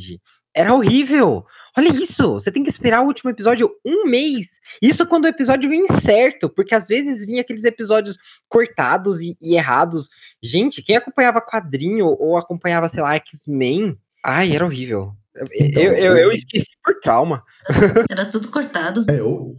[0.55, 1.45] era horrível.
[1.77, 4.47] Olha isso, você tem que esperar o último episódio um mês.
[4.81, 8.17] Isso quando o episódio vem certo, porque às vezes vinha aqueles episódios
[8.49, 10.09] cortados e, e errados.
[10.41, 13.95] Gente, quem acompanhava quadrinho ou acompanhava, sei lá, X-Men,
[14.25, 15.13] ai, era horrível.
[15.59, 17.43] Então, eu, eu, eu esqueci por trauma.
[18.09, 19.05] Era tudo cortado.
[19.09, 19.55] É, o...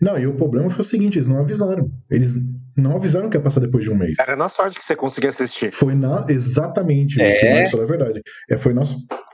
[0.00, 1.90] Não, e o problema foi o seguinte, eles não avisaram.
[2.10, 2.34] Eles
[2.76, 4.16] não avisaram que ia passar depois de um mês.
[4.18, 5.72] Era na sorte que você conseguia assistir.
[5.72, 6.24] Foi na.
[6.28, 7.34] Exatamente, É.
[7.34, 8.22] o que o Marcos falou é verdade.
[8.48, 8.82] É, foi, na...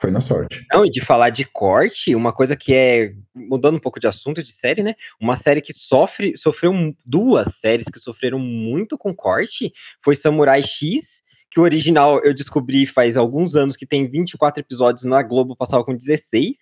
[0.01, 0.65] foi na sorte.
[0.73, 4.43] Não, e de falar de corte, uma coisa que é, mudando um pouco de assunto
[4.43, 4.95] de série, né?
[5.21, 6.73] Uma série que sofre, sofreu
[7.05, 11.23] duas séries que sofreram muito com corte, foi Samurai X,
[11.55, 15.85] que o original eu descobri faz alguns anos que tem 24 episódios na Globo, passava
[15.85, 16.57] com 16.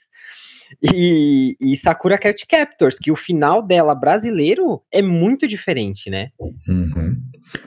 [0.82, 6.28] E, e Sakura Card Captors, que o final dela brasileiro é muito diferente, né?
[6.68, 7.16] Uhum.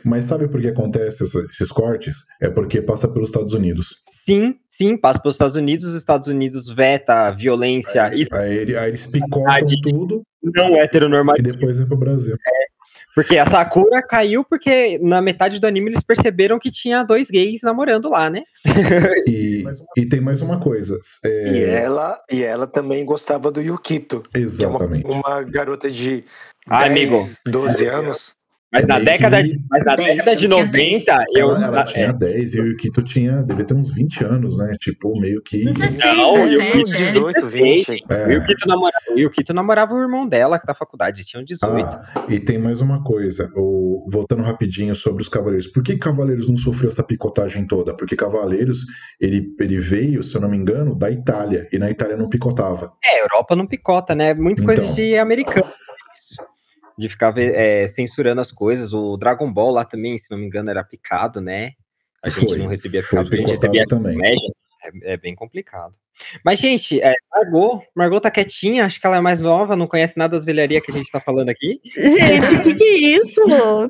[0.04, 2.26] Mas sabe por que acontece esses cortes?
[2.42, 3.96] É porque passa pelos Estados Unidos.
[4.04, 8.78] Sim, sim, passa pelos Estados Unidos, os Estados Unidos veta a violência e Aí, ele-
[8.78, 12.36] aí eles picotam tudo não heteronormal e depois vem pro Brasil.
[13.16, 17.62] Porque a Sakura caiu porque na metade do anime eles perceberam que tinha dois gays
[17.64, 18.44] namorando lá, né?
[19.26, 19.64] E,
[19.98, 21.00] e tem mais uma coisa.
[21.24, 25.06] é, E ela, e ela também gostava do Yukito, que é uma, Exatamente.
[25.08, 26.26] uma garota de
[26.68, 27.26] Ah, 10, amigo.
[27.46, 28.35] 12 anos.
[28.76, 31.50] Mas É na década que- de, mas na Dez, década de eu tinha 90, eu.
[31.52, 34.76] Ela, ela tinha é, 10 e o Kito tinha, devia ter uns 20 anos, né?
[34.80, 35.64] Tipo, meio que.
[35.72, 37.06] 16, Não, eu 17, é.
[37.06, 37.90] 18, 20.
[38.10, 38.34] o É.
[38.34, 41.86] Yukito namorava, o Yukito namorava o irmão dela, que tá na faculdade, eles tinham 18.
[41.86, 45.68] Ah, e tem mais uma coisa, o- voltando rapidinho sobre os Cavaleiros.
[45.68, 47.96] Por que Cavaleiros não sofreu essa picotagem toda?
[47.96, 48.80] Porque Cavaleiros,
[49.22, 52.92] ele, ele veio, se eu não me engano, da Itália, e na Itália não picotava.
[53.06, 54.34] É, Europa não picota, né?
[54.34, 54.96] Muito coisa Então.
[54.96, 55.66] de americano.
[56.98, 58.94] De ficar é, censurando as coisas.
[58.94, 61.74] O Dragon Ball lá também, se não me engano, era picado, né?
[62.24, 64.18] A gente Foi, não recebia picado, a gente recebia também.
[64.24, 65.94] É, é bem complicado.
[66.44, 70.18] Mas, gente, é, Margot, Margot tá quietinha, acho que ela é mais nova, não conhece
[70.18, 71.80] nada das velharias que a gente tá falando aqui.
[71.96, 73.42] Gente, que que é isso?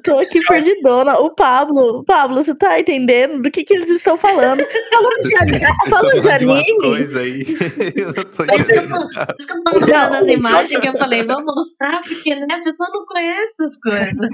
[0.03, 1.19] Tô aqui perdidona.
[1.19, 4.65] O Pablo, Pablo, você tá entendendo do que que eles estão falando?
[4.91, 7.45] Falando de, ani- Eles estão falando de anime, aí.
[7.95, 9.09] Eu tô Por isso, que eu, entendendo.
[9.09, 13.63] tô- mostrando as imagens que eu falei, vou mostrar, porque né, a pessoa não conhece
[13.63, 14.29] as coisas.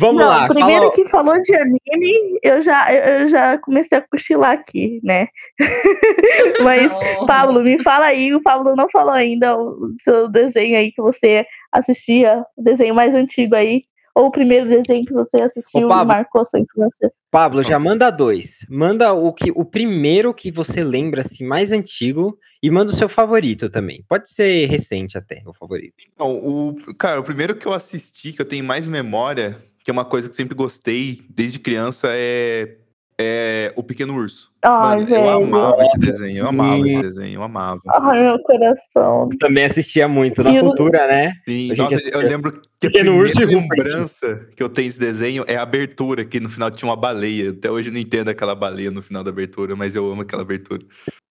[0.00, 3.98] Vamos Não, lá, primeiro fala- que falou de anime, eu já, eu eu já comecei
[3.98, 5.28] a cochilar aqui, né?
[6.62, 7.26] Mas, Oh.
[7.36, 11.46] Pablo, me fala aí, o Pablo não falou ainda o seu desenho aí que você
[11.72, 13.82] assistia, o desenho mais antigo aí,
[14.14, 16.06] ou o primeiro desenho que você assistiu e Pablo.
[16.06, 17.12] marcou a sua infância.
[17.30, 18.64] Pablo, já manda dois.
[18.68, 23.08] Manda o que o primeiro que você lembra, assim, mais antigo, e manda o seu
[23.08, 24.04] favorito também.
[24.08, 25.94] Pode ser recente até, o favorito.
[26.18, 29.92] Não, o, cara, o primeiro que eu assisti, que eu tenho mais memória, que é
[29.92, 32.76] uma coisa que sempre gostei desde criança, é,
[33.20, 34.52] é O Pequeno Urso.
[34.62, 37.80] Ai, Mano, eu amava esse desenho, eu amava esse desenho, eu amava.
[37.88, 39.28] Ai, meu coração.
[39.38, 41.32] Também assistia muito na E cultura, né?
[41.44, 44.88] Sim, A nossa, eu lembro que a Pequeno primeira Urso e lembrança que eu tenho
[44.88, 47.50] desse desenho é a abertura, que no final tinha uma baleia.
[47.50, 50.42] Até hoje eu não entendo aquela baleia no final da abertura, mas eu amo aquela
[50.42, 50.80] abertura.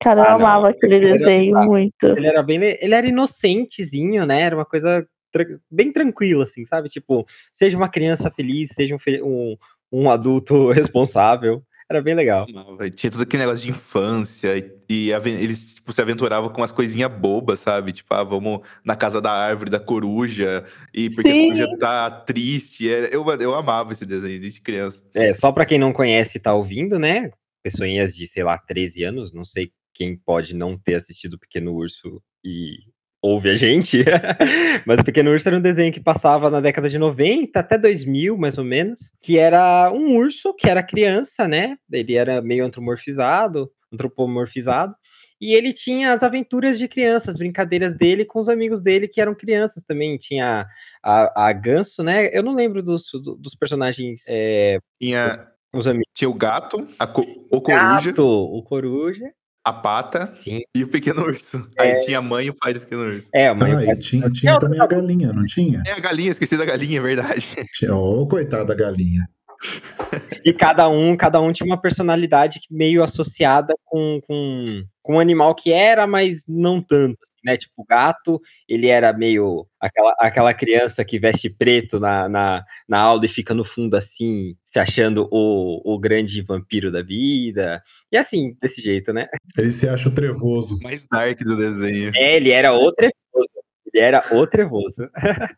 [0.01, 0.35] Cara, eu Ah, não.
[0.35, 2.05] amava aquele Ele desenho muito.
[2.05, 2.59] Ele era bem.
[2.59, 4.41] le- Ele era inocentezinho, né?
[4.41, 6.87] Era uma coisa tra- bem tranquila, assim, sabe?
[6.87, 9.57] Tipo, seja uma criança feliz, seja um, fe- um,
[9.91, 11.63] um adulto responsável.
[11.93, 12.47] Era bem legal.
[12.95, 17.11] Tinha todo aquele negócio de infância e, e eles tipo, se aventuravam com umas coisinhas
[17.11, 17.93] bobas, sabe?
[17.93, 21.39] Tipo, ah, vamos na casa da árvore da coruja e porque Sim.
[21.39, 22.87] a coruja tá triste.
[22.87, 25.03] Eu, eu amava esse desenho desde criança.
[25.13, 27.29] É, só pra quem não conhece e tá ouvindo, né?
[27.61, 32.19] Pessoinhas de, sei lá, 13 anos, não sei quem pode não ter assistido Pequeno Urso
[32.43, 32.77] e
[33.23, 34.03] ouve a gente.
[34.85, 38.37] Mas o Pequeno Urso era um desenho que passava na década de 90 até 2000,
[38.37, 41.77] mais ou menos, que era um urso que era criança, né?
[41.91, 44.93] Ele era meio antropomorfizado, antropomorfizado.
[45.39, 49.33] E ele tinha as aventuras de crianças, brincadeiras dele com os amigos dele que eram
[49.35, 50.17] crianças também.
[50.17, 50.65] Tinha
[51.01, 52.29] a, a Ganso, né?
[52.31, 53.03] Eu não lembro dos,
[53.39, 56.07] dos personagens, é, Tinha, os amigos.
[56.13, 59.31] tinha o gato, a co- o coruja, Gato, o coruja.
[59.63, 60.61] A pata Sim.
[60.75, 61.69] e o pequeno urso.
[61.79, 63.29] Aí tinha a mãe e o pai do pequeno urso.
[63.33, 63.73] É, a mãe.
[63.73, 65.81] Ah, e tinha, tinha também a galinha, não tinha?
[65.87, 67.47] É a galinha, esqueci da galinha, é verdade.
[67.73, 69.27] Tinha, ô, coitada da galinha.
[70.43, 75.55] E cada um, cada um tinha uma personalidade meio associada com, com, com um animal
[75.55, 77.57] que era, mas não tanto, assim, né?
[77.57, 82.99] Tipo, o gato, ele era meio aquela, aquela criança que veste preto na, na, na
[82.99, 87.81] aula e fica no fundo assim, se achando o, o grande vampiro da vida.
[88.13, 89.27] E assim, desse jeito, né?
[89.57, 90.77] Ele se acha o trevoso.
[90.83, 92.11] Mais dark do desenho.
[92.15, 93.62] É, ele era o trevoso.
[93.93, 95.07] Ele era o trevoso.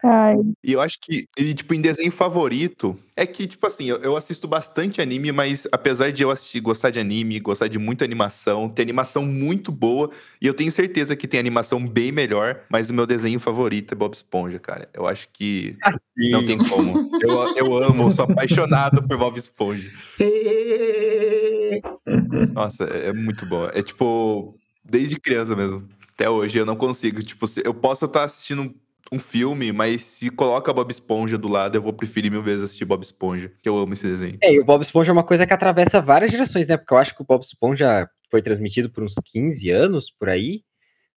[0.04, 3.98] Ai, E eu acho que, e, tipo, em desenho favorito, é que, tipo assim, eu,
[4.02, 8.04] eu assisto bastante anime, mas apesar de eu assistir, gostar de anime, gostar de muita
[8.04, 12.90] animação, tem animação muito boa, e eu tenho certeza que tem animação bem melhor, mas
[12.90, 14.90] o meu desenho favorito é Bob Esponja, cara.
[14.94, 17.10] Eu acho que Assim, não tem como.
[17.22, 19.90] Eu, eu amo, sou apaixonado por Bob Esponja.
[22.54, 23.70] Nossa, é, é muito bom.
[23.74, 27.22] É tipo, desde criança mesmo, até hoje, eu não consigo.
[27.22, 28.74] Tipo, eu posso estar assistindo
[29.12, 32.86] um filme, mas se coloca Bob Esponja do lado, eu vou preferir mil vezes assistir
[32.86, 34.38] Bob Esponja, que eu amo esse desenho.
[34.42, 36.78] É, e o Bob Esponja é uma coisa que atravessa várias gerações, né?
[36.78, 40.64] Porque eu acho que o Bob Esponja foi transmitido por uns 15 anos por aí,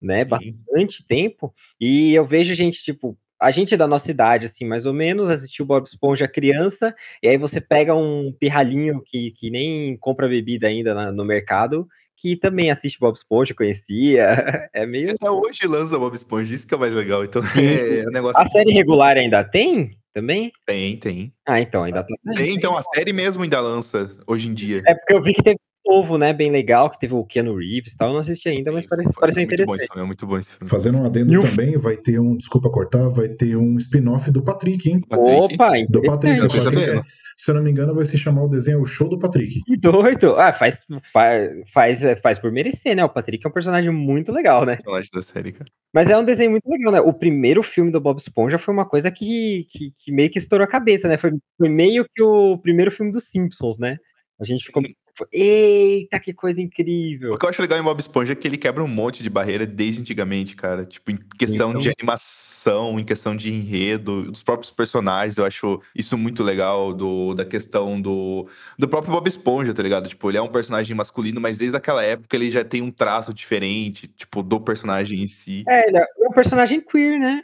[0.01, 0.25] né?
[0.25, 1.53] Bastante tempo.
[1.79, 5.65] E eu vejo gente, tipo, a gente da nossa idade, assim, mais ou menos, assistiu
[5.65, 10.93] Bob Esponja criança, e aí você pega um pirralhinho que, que nem compra bebida ainda
[10.93, 14.27] na- no mercado, que também assiste Bob Esponja, conhecia.
[14.73, 15.12] É meio.
[15.12, 17.23] Até hoje lança Bob Esponja, isso que é mais legal.
[17.23, 18.41] Então é um negócio.
[18.41, 19.97] A série regular ainda tem?
[20.13, 20.51] Também?
[20.65, 21.34] Tem, tem.
[21.47, 22.34] Ah, então, ainda tá.
[22.36, 24.82] Tem, então a série mesmo ainda lança hoje em dia.
[24.86, 26.34] É porque eu vi que teve novo, né?
[26.34, 28.10] Bem legal, que teve o Keanu Reeves e tal.
[28.10, 29.88] Eu não assisti ainda, mas parece, Foi pareceu muito bom interessante.
[29.88, 30.69] filme, é muito bom esse filme.
[30.69, 34.30] Fazendo um adendo E o- também, vai ter um, desculpa cortar, vai ter um spin-off
[34.32, 35.02] do Patrick, hein?
[35.08, 36.41] Patrick, Opa, Do Patrick.
[36.41, 36.76] O interessante.
[36.76, 39.19] Patrick é- se eu não me engano, vai se chamar o desenho O Show do
[39.19, 39.62] Patrick.
[39.63, 40.36] Que doido.
[40.38, 43.06] Ah, faz, faz, faz, faz por merecer, né?
[43.06, 44.73] O Patrick é um personagem muito legal, né?
[44.78, 45.69] personagem da série, cara.
[45.93, 47.00] Mas é um desenho muito legal, né?
[47.00, 50.65] O primeiro filme do Bob Esponja foi uma coisa que, que, que meio que estourou
[50.65, 51.15] a cabeça, né?
[51.19, 53.97] Foi, foi meio que o primeiro filme dos Simpsons, né?
[54.41, 54.82] A gente ficou.
[55.17, 57.34] Foi, Eita, que coisa incrível!
[57.34, 59.30] O que eu acho legal em Bob Esponja é que ele quebra um monte de
[59.30, 60.86] barreira desde antigamente, cara.
[60.86, 65.82] Tipo, em questão Então- de animação, em questão de enredo, dos próprios personagens, eu acho
[65.95, 70.08] isso muito legal, do, da questão do, do próprio Bob Esponja, tá ligado?
[70.08, 73.34] Tipo, ele é um personagem masculino, mas desde aquela época ele já tem um traço
[73.34, 75.63] diferente, tipo, do personagem em si.
[75.67, 77.43] É, ele é um personagem queer, né?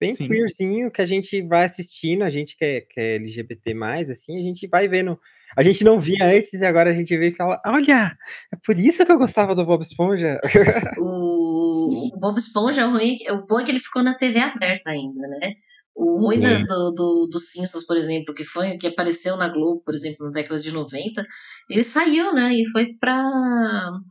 [0.00, 0.28] Bem Sim.
[0.28, 3.74] queerzinho, que a gente vai assistindo, a gente que é, que é LGBT,
[4.10, 5.18] assim, a gente vai vendo.
[5.56, 8.16] A gente não via antes e agora a gente vê e fala: Olha,
[8.52, 10.40] é por isso que eu gostava do Bob Esponja.
[10.98, 14.14] O, o Bob Esponja, o ruim, é que- o bom é que ele ficou na
[14.14, 15.54] TV aberta ainda, né?
[15.94, 16.64] O ruim Sim.
[16.64, 20.32] do, do, do Simpsons, por exemplo, que foi que apareceu na Globo, por exemplo, na
[20.32, 21.24] década de 90,
[21.70, 22.52] ele saiu, né?
[22.52, 23.22] E foi pra,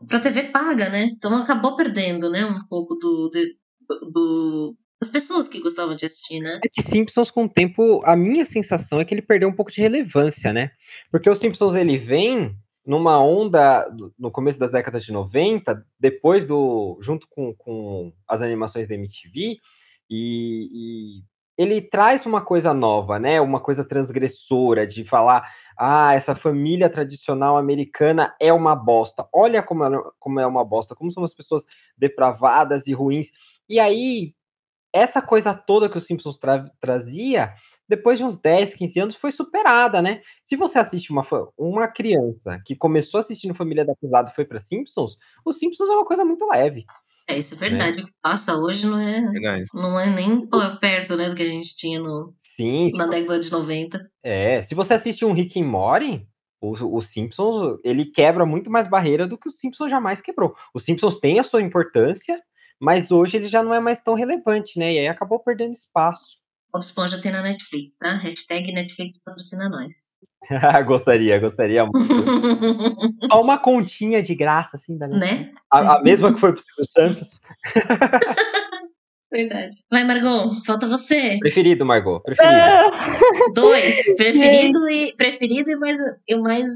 [0.07, 1.09] pra TV paga, né?
[1.11, 2.45] Então acabou perdendo, né?
[2.45, 6.59] Um pouco do, do, do- das pessoas que gostavam de assistir, né?
[6.63, 9.71] É que Simpsons, com o tempo, a minha sensação é que ele perdeu um pouco
[9.71, 10.71] de relevância, né?
[11.11, 13.85] Porque o Simpsons ele vem numa onda
[14.17, 16.97] no começo das décadas de 90, depois do.
[17.01, 19.57] junto com, com as animações da MTV,
[20.09, 21.21] e, e
[21.57, 23.41] ele traz uma coisa nova, né?
[23.41, 25.45] Uma coisa transgressora de falar.
[25.77, 29.27] Ah, essa família tradicional americana é uma bosta.
[29.33, 31.65] Olha como, ela- como é uma bosta, como são as pessoas
[31.97, 33.31] depravadas e ruins.
[33.67, 34.33] E aí,
[34.93, 37.53] essa coisa toda que o Simpsons tra- trazia,
[37.89, 40.21] depois de uns 10, 15 anos, foi superada, né?
[40.43, 41.25] Se você assiste uma,
[41.57, 45.93] uma criança que começou assistindo Família da Pesada e foi para Simpsons, o Simpsons é
[45.93, 46.85] uma coisa muito leve.
[47.27, 48.01] É, isso é verdade.
[48.01, 49.65] O que passa hoje não é, Verdade.
[49.73, 50.45] não é nem
[50.79, 54.11] perto né, do que a gente tinha no, Sim, na década de 90.
[54.21, 56.27] É, se você assiste um Rick and Morty,
[56.59, 60.53] o, o Simpsons, ele quebra muito mais barreira do que o Simpsons jamais quebrou.
[60.73, 62.41] O Simpsons tem a sua importância,
[62.81, 64.93] mas hoje ele já não é mais tão relevante, né?
[64.93, 66.37] E aí acabou perdendo espaço.
[66.71, 68.15] Bob Esponja tem na Netflix, tá?
[68.15, 69.93] Hashtag Netflix patrocina nós.
[70.85, 72.09] gostaria, gostaria muito.
[73.31, 75.51] Só uma continha de graça, assim, da né?
[75.71, 77.39] a, a mesma que foi pro Silvio Santos.
[79.31, 79.75] Verdade.
[79.91, 81.39] Vai, Margot, falta você.
[81.39, 82.55] Preferido, Margot, preferido.
[82.55, 82.89] É,
[83.53, 84.15] Dois.
[84.15, 86.67] Preferido e preferido e mais e o mais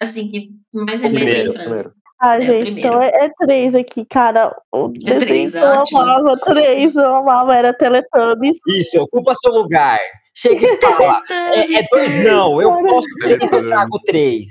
[0.00, 2.03] assim que mais remete à Primeiro, infância.
[2.20, 4.54] Ah, É, gente, então é, é três aqui, cara.
[4.72, 5.98] O desenho três, que eu ótimo.
[6.00, 8.56] amava, três, eu amava, era Teletubbies.
[8.68, 9.98] Isso, ocupa seu lugar.
[10.34, 11.22] Chega e fala.
[11.30, 14.48] É, é dois não, eu posso três, eu trago três.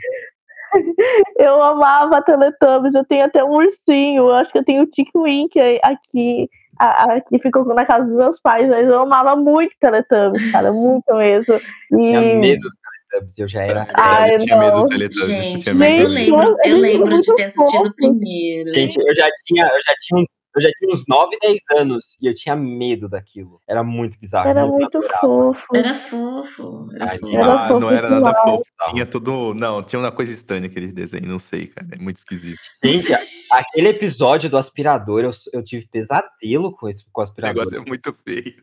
[1.38, 5.12] Eu amava Teletubbies, eu tenho até um ursinho, eu acho que eu tenho o Tiki
[5.15, 6.49] Wink aqui,
[6.80, 11.13] a- aqui ficou na casa dos meus pais, mas eu amava muito Teletubbies, cara, muito
[11.13, 11.54] mesmo.
[11.91, 12.76] E medo do
[13.13, 13.88] Teletubbies, eu já era.
[13.95, 15.30] Ai, eu tinha medo do Teletubbies.
[15.30, 16.10] eu Gente, eu medo.
[16.10, 17.88] Gente, lembro, eu é lembro de ter assistido fofo.
[17.88, 18.73] o primeiro.
[18.73, 22.06] Gente, eu já tinha, eu já tinha, um- eu já tinha uns 9, 10 anos
[22.21, 23.60] e eu tinha medo daquilo.
[23.67, 24.47] Era muito bizarro.
[24.49, 25.65] era eu muito fofo.
[25.76, 26.88] Era fofo.
[26.93, 27.36] Era Ai, fofo.
[27.36, 28.43] Era ah, fofo não era nada demais.
[28.43, 28.63] fofo.
[28.91, 29.54] Tinha tudo.
[29.56, 31.88] Não, tinha uma coisa estranha aquele desenho, não sei, cara.
[31.91, 32.60] É muito esquisito.
[32.84, 33.12] Gente,
[33.52, 37.63] aquele episódio do aspirador, eu, eu tive pesadelo com esse com o O aspirador.
[37.63, 38.54] negócio é muito feio.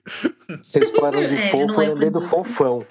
[0.62, 2.86] Vocês falaram de É, fofo, eu é lembrei do fofão.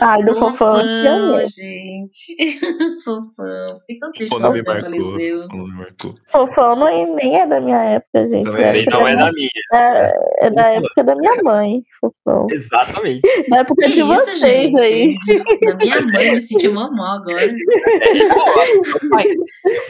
[0.00, 2.36] Ai, do fofão, Fofão, gente.
[3.04, 3.78] Fofão.
[3.80, 6.14] Fiquei tão triste O quando nome ele marcou.
[6.30, 8.44] Fofão não é, nem é da minha época, gente.
[8.44, 9.48] Também é é, época Não é da minha.
[9.72, 12.46] É, é da época da minha mãe, fofão.
[12.50, 13.20] Exatamente.
[13.48, 14.78] Da época Que de isso, vocês gente?
[14.80, 15.16] aí.
[15.64, 17.54] Da minha mãe, me senti mó mal agora.
[19.10, 19.24] Pai,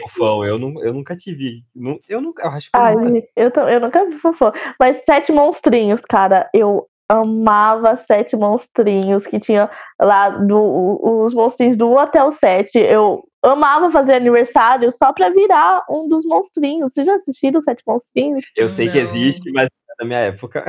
[0.01, 1.63] fofão, eu, não, eu nunca tive.
[1.75, 2.43] nu- Eu nunca.
[2.43, 4.51] Eu acho que eu Ai, nunca eu, tô- eu nunca vi fofão.
[4.79, 11.89] Mas Sete Monstrinhos, cara, eu amava Sete Monstrinhos, que tinha lá do, os monstrinhos do
[11.89, 12.77] 1 até o 7.
[12.77, 16.93] Eu amava fazer aniversário só pra virar um dos monstrinhos.
[16.93, 18.45] Vocês já assistiram Sete Monstrinhos?
[18.55, 19.09] Eu sei que Não.
[19.09, 20.63] existe, mas da minha época.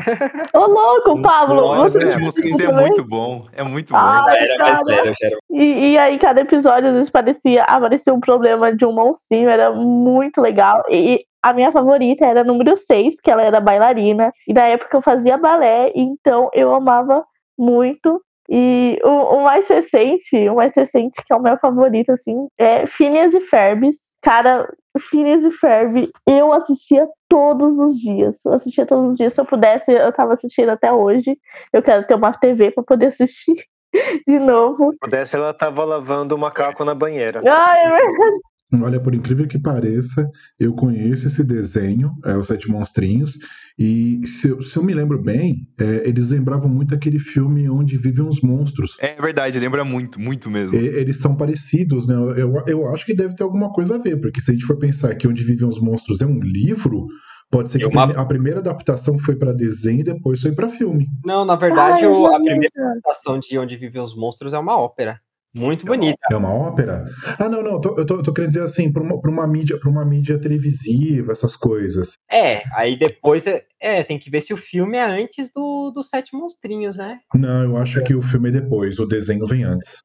[0.52, 1.74] Ô, louco, Pablo!
[1.74, 2.86] Nossa, você Sete já Monstrinhos é assistiu também?
[2.86, 3.46] muito bom.
[3.52, 3.98] É muito bom.
[3.98, 5.36] Ah, Eu era mais velho, era.
[5.50, 9.72] E, e aí, cada episódio, às vezes, parecia, aparecia um problema de um monstrinho, era
[9.72, 10.82] muito legal.
[10.90, 14.32] E a minha favorita era a número 6, que ela era bailarina.
[14.48, 17.24] E na época eu fazia balé, então eu amava
[17.58, 18.20] muito.
[18.48, 22.86] E o, o mais recente, o mais recente, que é o meu favorito, assim, é
[22.86, 24.10] Phineas e Ferbs.
[24.22, 28.44] Cara, Phineas e Ferb, eu assistia todos os dias.
[28.44, 29.34] Eu assistia todos os dias.
[29.34, 31.36] Se eu pudesse, eu tava assistindo até hoje.
[31.72, 33.56] Eu quero ter uma TV pra poder assistir
[34.26, 34.92] de novo.
[34.92, 37.42] Se pudesse, ela tava lavando o macaco na banheira.
[37.46, 38.40] Ai, é verdade.
[38.74, 43.38] Olha, por incrível que pareça, eu conheço esse desenho, é Os Sete Monstrinhos,
[43.78, 47.96] e se, eu- se eu me lembro bem, é, eles lembravam muito aquele filme onde
[47.96, 48.96] vivem os monstros.
[48.98, 50.76] É verdade, lembra muito, muito mesmo.
[50.76, 52.14] E- Eles são parecidos, né?
[52.36, 54.78] Eu, eu acho que deve ter alguma coisa a ver, porque se a gente for
[54.78, 57.06] pensar que Onde Vivem os Monstros é um livro,
[57.50, 60.68] pode ser que É uma- a primeira adaptação foi para desenho e depois foi para
[60.68, 61.06] filme.
[61.24, 64.58] Não, na verdade, Ah, eu o- a primeira adaptação de Onde Vivem os Monstros é
[64.58, 65.20] uma ópera.
[65.56, 66.18] Muito bonita.
[66.30, 67.04] É uma ópera?
[67.38, 69.30] Ah, não, não, eu tô, eu tô, eu tô querendo dizer assim, para uma, pra
[69.30, 72.12] uma, mídia, pra uma mídia televisiva, essas coisas.
[72.30, 76.02] É, aí depois é, é, tem que ver se o filme é antes do, do
[76.02, 77.20] Sete Monstrinhos, né?
[77.34, 80.02] Não, eu acho que o filme é depois, o desenho vem antes.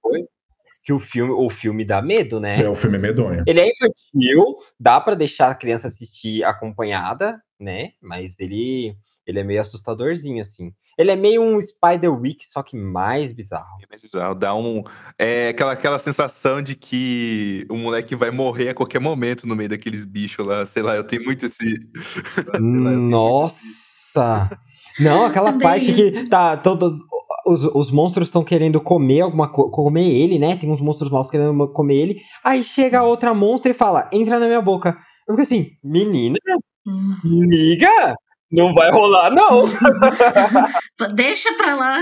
[0.83, 2.61] Que o filme, o filme dá medo, né?
[2.61, 3.43] É, o filme é medonho.
[3.45, 7.91] Ele é infantil, dá pra deixar a criança assistir acompanhada, né?
[8.01, 8.95] Mas ele,
[9.27, 10.71] ele é meio assustadorzinho, assim.
[10.97, 13.77] Ele é meio um Spider-Week, só que mais bizarro.
[13.81, 14.83] É mais bizarro, Dá um.
[15.17, 19.69] É aquela, aquela sensação de que o moleque vai morrer a qualquer momento no meio
[19.69, 20.65] daqueles bichos lá.
[20.65, 21.75] Sei lá, eu tenho muito esse.
[22.53, 24.49] lá, muito Nossa!
[24.99, 26.99] Não, aquela parte que tá todo.
[27.45, 30.57] Os, os monstros estão querendo comer alguma coisa, comer ele, né?
[30.57, 32.21] Tem uns monstros maus querendo comer ele.
[32.43, 34.97] Aí chega a outra monstra e fala: entra na minha boca.
[35.27, 36.37] Eu fico assim, menina,
[37.23, 38.15] liga!
[38.51, 39.63] Não vai rolar, não!
[41.15, 42.01] Deixa pra lá.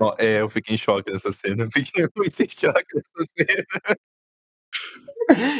[0.00, 1.64] Ó, É, eu fiquei em choque nessa cena.
[1.64, 3.96] Eu fiquei muito em choque nessa cena.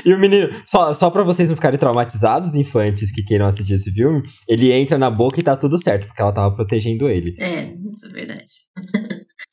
[0.05, 3.91] E o menino, só, só pra vocês não ficarem traumatizados, infantes que queiram assistir esse
[3.93, 7.37] filme, ele entra na boca e tá tudo certo, porque ela tava protegendo ele.
[7.39, 7.63] É,
[7.95, 8.45] isso é verdade.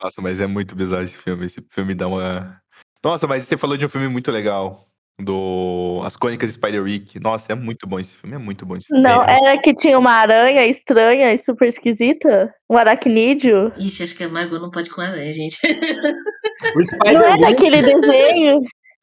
[0.01, 1.45] Nossa, mas é muito bizarro esse filme.
[1.45, 2.59] Esse filme dá uma.
[3.03, 4.87] Nossa, mas você falou de um filme muito legal.
[5.19, 7.19] Do As Crônicas de Spider-Week.
[7.19, 8.35] Nossa, é muito bom esse filme.
[8.35, 9.01] É muito bom esse filme.
[9.01, 12.53] Não, É, era que tinha uma aranha estranha e super esquisita?
[12.69, 13.71] Um aracnídeo?
[13.79, 15.57] Ixi, acho que a Margot não pode com a né, gente.
[17.13, 18.61] Não é daquele desenho?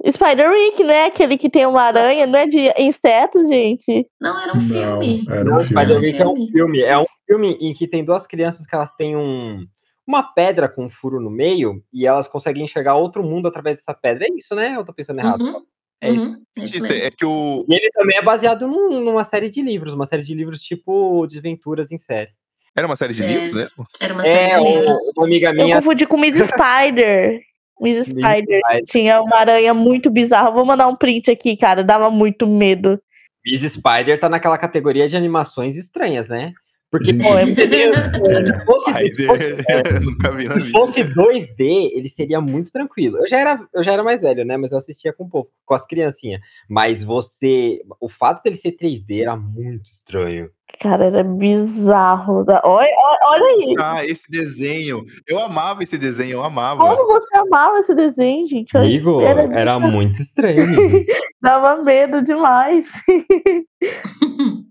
[0.08, 4.06] Spider-Week, não é aquele que tem uma aranha, não é de inseto, gente?
[4.20, 5.24] Não, era um Não, filme.
[5.28, 5.82] era Não, um filme.
[5.82, 6.52] Spider-Week é um Filme.
[6.52, 6.82] filme.
[6.82, 9.64] É um filme em que tem duas crianças que elas têm um,
[10.06, 13.94] uma pedra com um furo no meio e elas conseguem enxergar outro mundo através dessa
[13.94, 14.26] pedra.
[14.26, 14.74] É isso, né?
[14.76, 15.42] Eu tô pensando errado.
[15.42, 15.62] Uhum,
[16.06, 17.64] É uhum, é isso Isso, é que o.
[17.68, 21.26] E ele também é baseado num- numa série de livros, uma série de livros tipo
[21.26, 22.30] Desventuras em série.
[22.76, 23.26] Era uma série de É.
[23.26, 23.86] livros mesmo?
[24.00, 24.98] Era uma série É, de o- livros.
[25.16, 25.76] uma amiga Eu minha.
[25.76, 27.40] confundi com Miss Spider.
[27.80, 28.06] Miss.
[28.06, 28.60] Spider.
[28.86, 30.50] Tinha uma aranha muito bizarra.
[30.50, 31.82] Vou mandar um print aqui, cara.
[31.82, 33.00] Dava muito medo.
[33.44, 36.52] Miss Spider tá naquela categoria de animações estranhas, né?
[36.94, 38.58] Porque pô, é um desenho- é.
[38.60, 40.78] se fosse, se fosse- é, Nunca vi na se vida.
[40.78, 43.18] fosse 2D, ele seria muito tranquilo.
[43.18, 44.56] Eu já era, eu já era mais velho, né?
[44.56, 46.40] Mas eu assistia com um pouco, com as criancinhas.
[46.70, 47.80] Mas você.
[48.00, 50.48] O fato dele ser 3D era muito estranho.
[50.80, 52.44] Cara, era bizarro.
[52.44, 52.88] Da- Olha,
[53.26, 53.74] olha- aí.
[53.78, 55.04] Ah, esse desenho.
[55.26, 56.80] Eu amava esse desenho, eu amava.
[56.80, 58.76] Como você amava esse desenho, gente?
[58.76, 60.64] Olha, Amigo, era- era muito estranho.
[61.42, 62.86] Dava medo demais.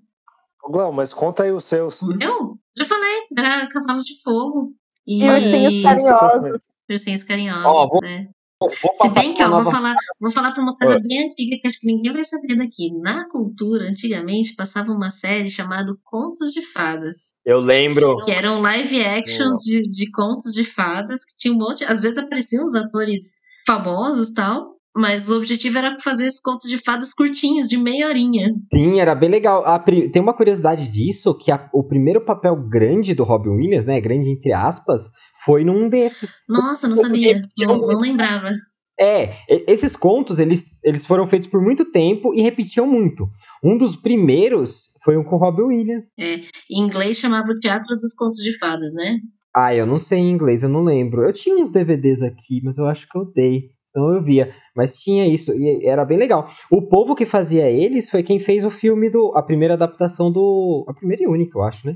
[0.70, 2.02] Glau, mas conta aí os seus.
[2.02, 2.58] O meu?
[2.78, 4.74] Já falei, era Cavalo de Fogo.
[5.06, 6.60] E ursinhos carinhosos.
[6.90, 8.28] Ursinhos carinhosos, Ó, vou- é.
[8.60, 11.68] Vou Se bem que, ó, vou falar, vou falar pra uma coisa bem antiga que
[11.68, 12.94] acho que ninguém vai saber daqui.
[13.02, 17.34] Na cultura, antigamente, passava uma série chamada Contos de Fadas.
[17.44, 18.24] Eu lembro.
[18.24, 21.84] Que eram live actions de, de contos de fadas, que tinha um monte.
[21.84, 23.34] Às vezes apareciam os atores
[23.68, 24.73] famosos e tal.
[24.96, 28.54] Mas o objetivo era fazer esses contos de fadas curtinhos, de meia horinha.
[28.72, 29.66] Sim, era bem legal.
[29.66, 34.00] A Tem uma curiosidade disso, que a- o primeiro papel grande do Robin Williams, né?
[34.00, 35.02] Grande entre aspas,
[35.46, 36.30] foi num desses.
[36.48, 37.42] Nossa, não sabia.
[37.58, 38.52] Não, não lembrava.
[39.00, 39.34] É,
[39.68, 43.28] esses contos, eles, eles foram feitos por muito tempo e repetiam muito.
[43.64, 46.04] Um dos primeiros foi um com o Robin Williams.
[46.20, 49.18] Em inglês chamava o Teatro dos Contos de Fadas, né?
[49.56, 51.24] Ah, eu não sei em inglês, eu não lembro.
[51.24, 53.70] Eu tinha uns DVDs aqui, mas eu acho que eu dei.
[53.94, 54.52] Então eu via.
[54.76, 56.50] Mas tinha isso, e era bem legal.
[56.72, 59.32] O povo que fazia eles foi quem fez o filme do.
[59.38, 60.84] A primeira adaptação do.
[60.90, 61.96] A primeira e única, eu acho, né?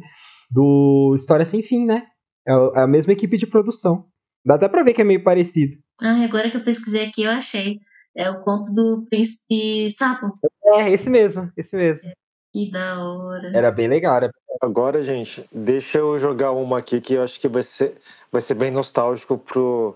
[0.51, 2.03] Do História Sem Fim, né?
[2.47, 4.05] É é a mesma equipe de produção.
[4.45, 5.75] Dá até pra ver que é meio parecido.
[5.99, 7.79] Ah, agora que eu pesquisei aqui, eu achei.
[8.15, 10.31] É o conto do Príncipe Sapo.
[10.65, 12.11] É, esse mesmo, esse mesmo.
[12.53, 13.51] Que da hora.
[13.55, 14.15] Era bem legal.
[14.15, 14.31] Era...
[14.61, 17.95] Agora, gente, deixa eu jogar uma aqui que eu acho que vai ser,
[18.31, 19.95] vai ser bem nostálgico pro,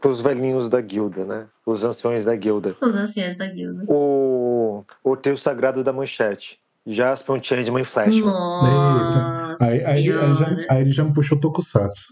[0.00, 1.46] pros velhinhos da guilda, né?
[1.66, 2.74] Os anciões da guilda.
[2.80, 3.84] Os anciãos da guilda.
[3.88, 6.58] O, o trio sagrado da manchete.
[6.86, 8.22] Jaspion, Changeman e Flashman.
[8.30, 12.06] Nossa Aí, aí, ele- aí, já, aí ele já me puxou Tokusatsu.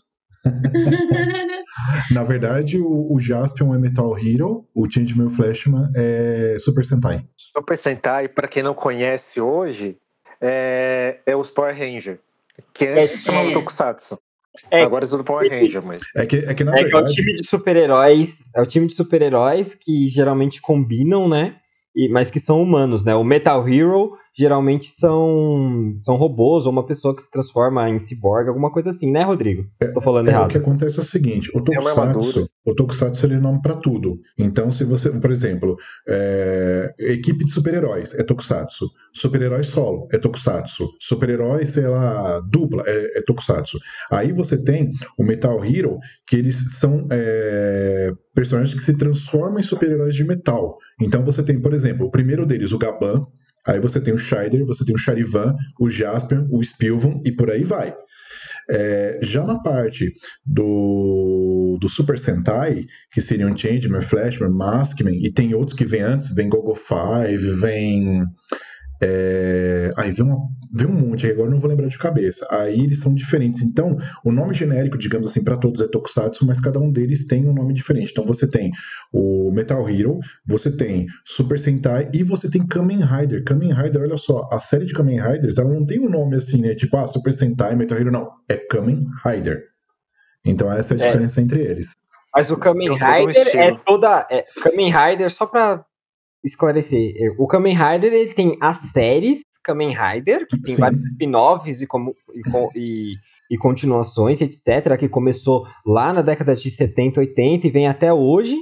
[2.12, 6.84] Na verdade, o, o Jaspion é Metal Hero, o Changeman e o Flashman é Super
[6.84, 7.24] Sentai.
[7.37, 9.97] Super Sentai, pra quem não conhece hoje,
[10.41, 12.18] é, é os Power Ranger.
[12.72, 13.53] Que antes se chamava É.
[13.53, 14.18] Tokusatsu.
[14.71, 16.03] É, Agora é tudo Power Ranger, mas.
[16.17, 17.15] É que, é que na É que é o verdade.
[17.15, 18.31] time de super-heróis.
[18.55, 21.57] É o time de super-heróis que geralmente combinam, né?
[21.97, 23.15] e, mas que são humanos, né?
[23.15, 28.49] O Metal Hero geralmente são, são robôs ou uma pessoa que se transforma em cyborg,
[28.49, 29.64] alguma coisa assim, né, Rodrigo?
[29.95, 30.47] Tô falando É, errado.
[30.47, 32.12] o que acontece é o seguinte, o armadura.
[32.12, 34.18] Tokusatsu, o Tokusatsu ele é nome pra tudo.
[34.39, 35.76] Então, se você, por exemplo,
[36.09, 43.18] é, equipe de super-heróis é Tokusatsu, super-herói solo é Tokusatsu, super-herói, sei lá, dupla é,
[43.18, 43.78] é Tokusatsu.
[44.11, 49.62] Aí você tem o Metal Hero, que eles são é, personagens que se transformam em
[49.62, 50.76] super-heróis de metal.
[51.01, 53.26] Então você tem, por exemplo, o primeiro deles, o Gaban,
[53.67, 57.51] aí você tem o Shider, você tem o Charivan, o Jasper, o Spilvan e por
[57.51, 57.95] aí vai.
[58.69, 60.12] É, já na parte
[60.45, 66.35] do, do Super Sentai, que seriam Changeman, Flashman, Maskman, e tem outros que vêm antes,
[66.35, 68.23] vem Gogo 5, vem.
[69.03, 70.38] É, aí vem, uma,
[70.72, 72.47] vem um monte, aí agora eu não vou lembrar de cabeça.
[72.51, 73.62] Aí eles são diferentes.
[73.62, 77.47] Então, o nome genérico, digamos assim, para todos é Tokusatsu, mas cada um deles tem
[77.47, 78.11] um nome diferente.
[78.12, 78.70] Então você tem
[79.12, 83.44] o Metal Hero, você tem Super Sentai e você tem Kamen Rider.
[83.44, 86.61] Kamen Rider, olha só, a série de Kamen Riders, ela não tem um nome assim,
[86.61, 86.74] né?
[86.74, 88.30] Tipo, ah, Super Sentai, Metal Hero, não.
[88.49, 89.62] É Kamen Rider.
[90.44, 91.07] Então essa é a É.
[91.09, 91.90] diferença entre eles.
[92.34, 94.26] Mas o Kamen Rider é toda.
[94.30, 95.84] É, Kamen Rider, só pra
[96.47, 100.80] esclarecer, é, o Kamen Rider ele tem as séries Kamen Rider, que tem Sim.
[100.80, 103.14] vários spin-offs e, como- e, e-
[103.51, 108.57] e continuações, etc., que começou lá na década de 70, 80 e vem até hoje.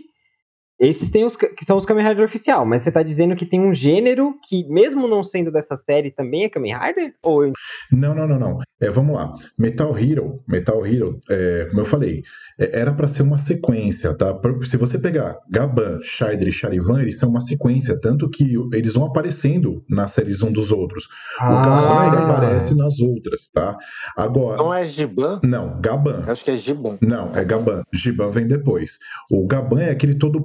[0.80, 3.60] Esses tem os, que são os Kamen Rider oficial, mas você tá dizendo que tem
[3.60, 7.14] um gênero que, mesmo não sendo dessa série, também é Kamen Rider?
[7.22, 7.52] Ou
[7.92, 8.58] Não, não, não, não.
[8.82, 9.32] É, vamos lá.
[9.56, 12.22] Metal Hero, Metal Hero, é, como eu falei,
[12.58, 14.34] é, era para ser uma sequência, tá?
[14.34, 18.94] Por- Se você pegar Gaban, Shider e Charivan, eles são uma sequência, tanto que eles
[18.94, 21.04] vão aparecendo nas séries um dos outros.
[21.40, 22.24] O Gaban, ele Ah.
[22.26, 23.76] aparece nas outras, tá?
[24.16, 25.40] Agora, Não é Giban?
[25.44, 26.24] não, Gaban.
[26.26, 26.98] Eu acho que é Giban.
[27.00, 27.82] Não, é Gaban.
[27.92, 28.98] Giban vem depois.
[29.30, 30.42] O Gaban é aquele todo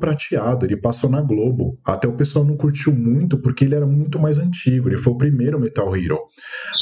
[0.65, 1.77] ele passou na Globo.
[1.85, 5.17] Até o pessoal não curtiu muito porque ele era muito mais antigo, ele foi o
[5.17, 6.19] primeiro Metal Hero.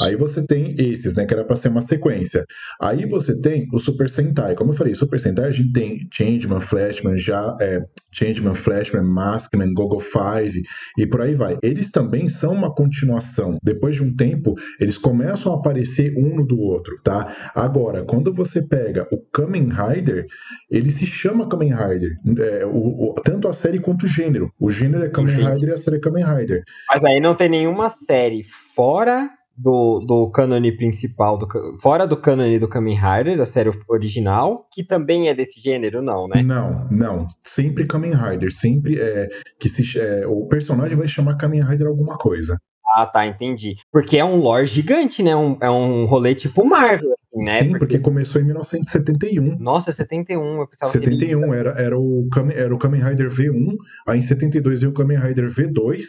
[0.02, 2.44] Aí você tem esses, né, que era pra ser uma sequência.
[2.80, 4.54] Aí você tem o Super Sentai.
[4.54, 7.80] Como eu falei, Super Sentai a gente tem Changeman, Flashman, já é,
[8.10, 10.62] Changeman, Flashman, Maskman, Gogo 5
[10.98, 11.58] e por aí vai.
[11.62, 13.58] Eles também são uma continuação.
[13.62, 17.50] Depois de um tempo, eles começam a aparecer um no do outro, tá?
[17.54, 20.26] Agora, quando você pega o Kamen Rider,
[20.70, 22.10] ele se chama Kamen Rider.
[22.38, 24.50] É, o- o- tanto a série quanto o gênero.
[24.58, 25.28] O gênero é Kamen.
[25.34, 26.62] Rider e a série é Kamen Rider.
[26.92, 28.44] Mas aí não tem nenhuma série
[28.74, 29.28] fora
[29.58, 31.48] do, do cânone principal, do,
[31.80, 36.28] fora do cânone do Kamen Rider, da série original, que também é desse gênero, não,
[36.28, 36.42] né?
[36.42, 37.28] Não, não.
[37.42, 38.52] Sempre Kamen Rider.
[38.52, 39.28] Sempre é
[39.58, 42.56] que se, é, o personagem vai chamar Kamen Rider alguma coisa.
[42.94, 43.76] Ah, tá, entendi.
[43.92, 45.36] Porque é um lore gigante, né?
[45.36, 47.62] Um, é um rolê tipo Marvel, né?
[47.62, 49.58] Sim, porque começou em 1971.
[49.58, 53.30] Nossa, 71, eu pensava que ele- 71 era, era, o Kamen, era o Kamen Rider
[53.30, 53.76] V1,
[54.06, 56.02] aí em 72 veio o Kamen Rider V2,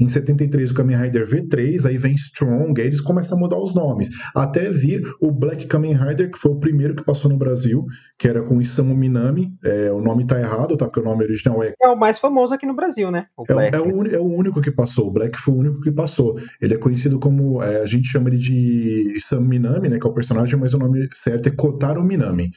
[0.00, 3.74] em 73 o Kamen Rider V3, aí vem Strong, aí eles começam a mudar os
[3.74, 7.84] nomes, até vir o Black Kamen Rider, que foi o primeiro que passou no Brasil,
[8.18, 10.86] que era com Isamu Minami, é, o nome tá errado, tá?
[10.86, 13.26] Porque o nome original é é o mais famoso aqui no Brasil, né?
[13.36, 15.08] O é, é o, é o único que passou.
[15.08, 16.38] O Black foi o único que passou.
[16.60, 17.62] Ele é conhecido como.
[17.62, 19.98] é, a gente chama ele de Sam Minami, né?
[19.98, 22.50] Que é o personagem, mas o nome certo é Kotaro Minami.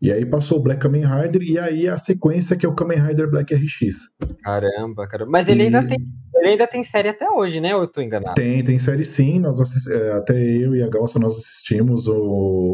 [0.00, 2.98] E aí passou o Black Kamen Rider, e aí a sequência que é o Kamen
[2.98, 4.08] Rider Black RX.
[4.42, 5.30] Caramba, caramba.
[5.30, 5.98] Mas ele ainda, E- tem,
[6.36, 7.74] ele ainda tem série até hoje, né?
[7.74, 8.34] Ou eu tô enganado?
[8.34, 9.38] Tem, tem série sim.
[9.38, 12.14] Nós assis- é, até eu e a Galça nós assistimos o,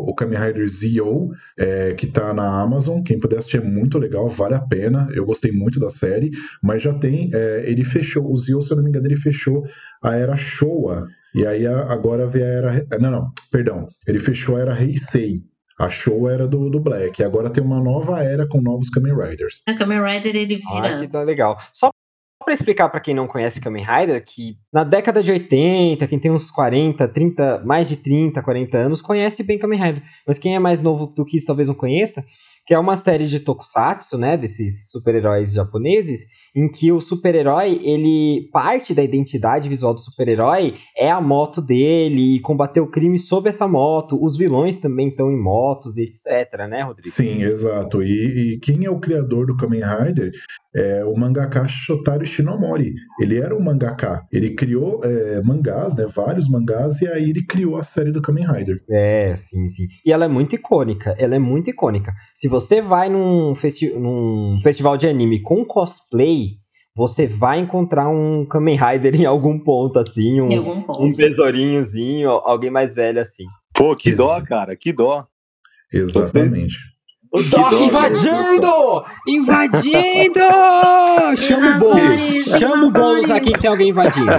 [0.08, 3.02] o Kamen Rider Zio, é, que tá na Amazon.
[3.02, 5.08] Quem puder assistir é muito legal, vale a pena.
[5.12, 6.30] Eu gostei muito da série,
[6.62, 7.30] mas já tem.
[7.32, 9.64] é, ele fechou, o Zio, se eu não me engano, ele fechou
[10.02, 11.06] a era Showa.
[11.38, 12.84] E aí agora vem a era.
[13.00, 13.86] Não, não, perdão.
[14.06, 15.36] Ele fechou a era Heisei.
[15.78, 17.20] A Showa era do, do Black.
[17.20, 19.62] E agora tem uma nova era com novos Kamen Riders.
[19.68, 21.00] A Kamen Rider ele Ah, vira.
[21.00, 21.56] que tá legal.
[21.72, 21.90] Só
[22.44, 26.30] pra explicar pra quem não conhece Kamen Rider, que na década de 80, quem tem
[26.32, 30.02] uns 40, 30, mais de 30, 40 anos, conhece bem Kamen Rider.
[30.26, 32.24] Mas quem é mais novo do que isso talvez não conheça,
[32.66, 36.20] que é uma série de tokusatsu, né, desses super-heróis japoneses,
[36.54, 42.36] em que o super-herói, ele parte da identidade visual do super-herói é a moto dele
[42.36, 44.18] e combater o crime sob essa moto.
[44.22, 47.08] Os vilões também estão em motos, etc, né, Rodrigo?
[47.08, 48.02] Sim, exato.
[48.02, 50.32] E, e quem é o criador do Kamen Rider
[50.74, 52.94] é o mangaka Shotaro Shinomori.
[53.20, 54.22] Ele era um mangaka.
[54.32, 58.46] Ele criou é, mangás, né, vários mangás, e aí ele criou a série do Kamen
[58.46, 58.82] Rider.
[58.90, 59.86] É, sim, sim.
[60.04, 61.14] E ela é muito icônica.
[61.18, 62.12] Ela é muito icônica.
[62.40, 66.47] Se você vai num, festi num festival de anime com cosplay,
[66.98, 71.00] você vai encontrar um Kamen Rider em algum ponto, assim, um, Em algum ponto.
[71.04, 73.44] um tesourinhozinho, alguém mais velho assim.
[73.72, 75.24] Pô, que Ex- dó, cara, que dó.
[75.92, 76.76] Exatamente.
[77.32, 79.04] O Doc dó, invadindo!
[79.28, 80.40] Invadindo!
[81.38, 82.58] Chama o Boulos.
[82.58, 84.32] Chama o Boulos aqui que tem alguém invadindo.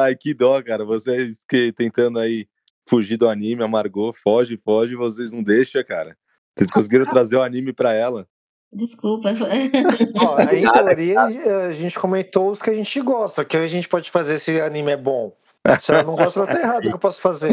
[0.00, 0.84] Ai, que dó, cara.
[0.84, 2.46] Vocês que tentando aí
[2.88, 6.16] fugir do anime, amargou, foge, foge, vocês não deixam, cara.
[6.56, 8.26] Vocês conseguiram trazer o anime pra ela.
[8.74, 9.30] Desculpa.
[10.26, 14.10] Ó, em teoria, a gente comentou os que a gente gosta, que a gente pode
[14.10, 15.32] fazer se o anime é bom.
[15.80, 17.48] Se ela não gosta, ela tá errado o que eu posso fazer.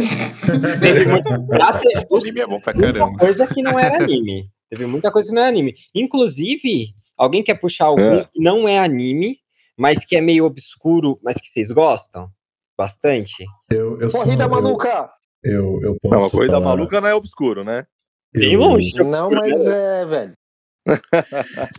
[0.81, 1.05] Teve
[2.09, 3.17] O anime é bom pra muita caramba.
[3.17, 4.49] coisa que não era anime.
[4.69, 5.75] Teve muita coisa que não era anime.
[5.95, 8.23] Inclusive, alguém quer puxar algum É.
[8.23, 9.37] que não é anime,
[9.77, 12.29] mas que é meio obscuro, mas que vocês gostam?
[12.77, 13.45] Bastante?
[13.71, 15.09] Eu, eu sou- Corrida eu- maluca!
[15.43, 17.85] Eu, eu posso Não, uma coisa falar- maluca não é obscuro, né?
[18.33, 18.91] Bem eu- longe.
[19.03, 20.33] Não, mas é, velho.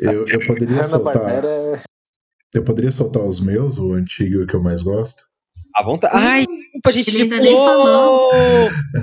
[0.01, 1.15] Eu, eu poderia soltar.
[1.15, 1.81] Barbera é.
[2.55, 5.25] Eu poderia soltar os meus, o antigo que eu mais gosto.
[5.75, 6.15] À vontade.
[6.15, 7.09] Ai, desculpa, gente.
[7.09, 8.31] Ele ainda tipo, nem falou.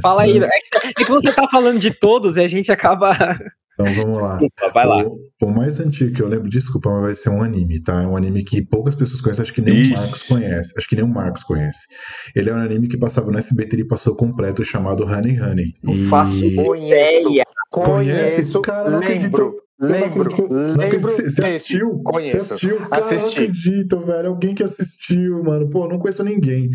[0.02, 0.38] Fala aí.
[0.38, 3.16] É que, é que você tá falando de todos e a gente acaba.
[3.80, 4.36] Então vamos lá.
[4.36, 5.06] Desculpa, vai lá.
[5.06, 8.04] O, o mais antigo que eu lembro, desculpa, mas vai ser um anime, tá?
[8.04, 9.94] É um anime que poucas pessoas conhecem, acho que nem Ixi.
[9.94, 10.74] o Marcos conhece.
[10.78, 11.88] Acho que nem o Marcos conhece.
[12.36, 15.74] Ele é um anime que passava no SBT e passou completo chamado Honey Honey.
[15.88, 17.30] E faço Conheço.
[17.30, 17.46] ideia.
[17.72, 18.62] Conheço.
[18.64, 19.56] Cara, não acredito.
[19.80, 20.30] Lembro.
[20.50, 21.00] Eu Lembro.
[21.02, 21.90] Você você assistiu?
[21.98, 22.38] Você Conheço.
[22.38, 22.78] assistiu?
[22.78, 23.40] Cara, eu não Assisti.
[23.40, 24.30] acredito, velho.
[24.30, 25.70] Alguém que assistiu, mano.
[25.70, 26.70] Pô, não conheço ninguém.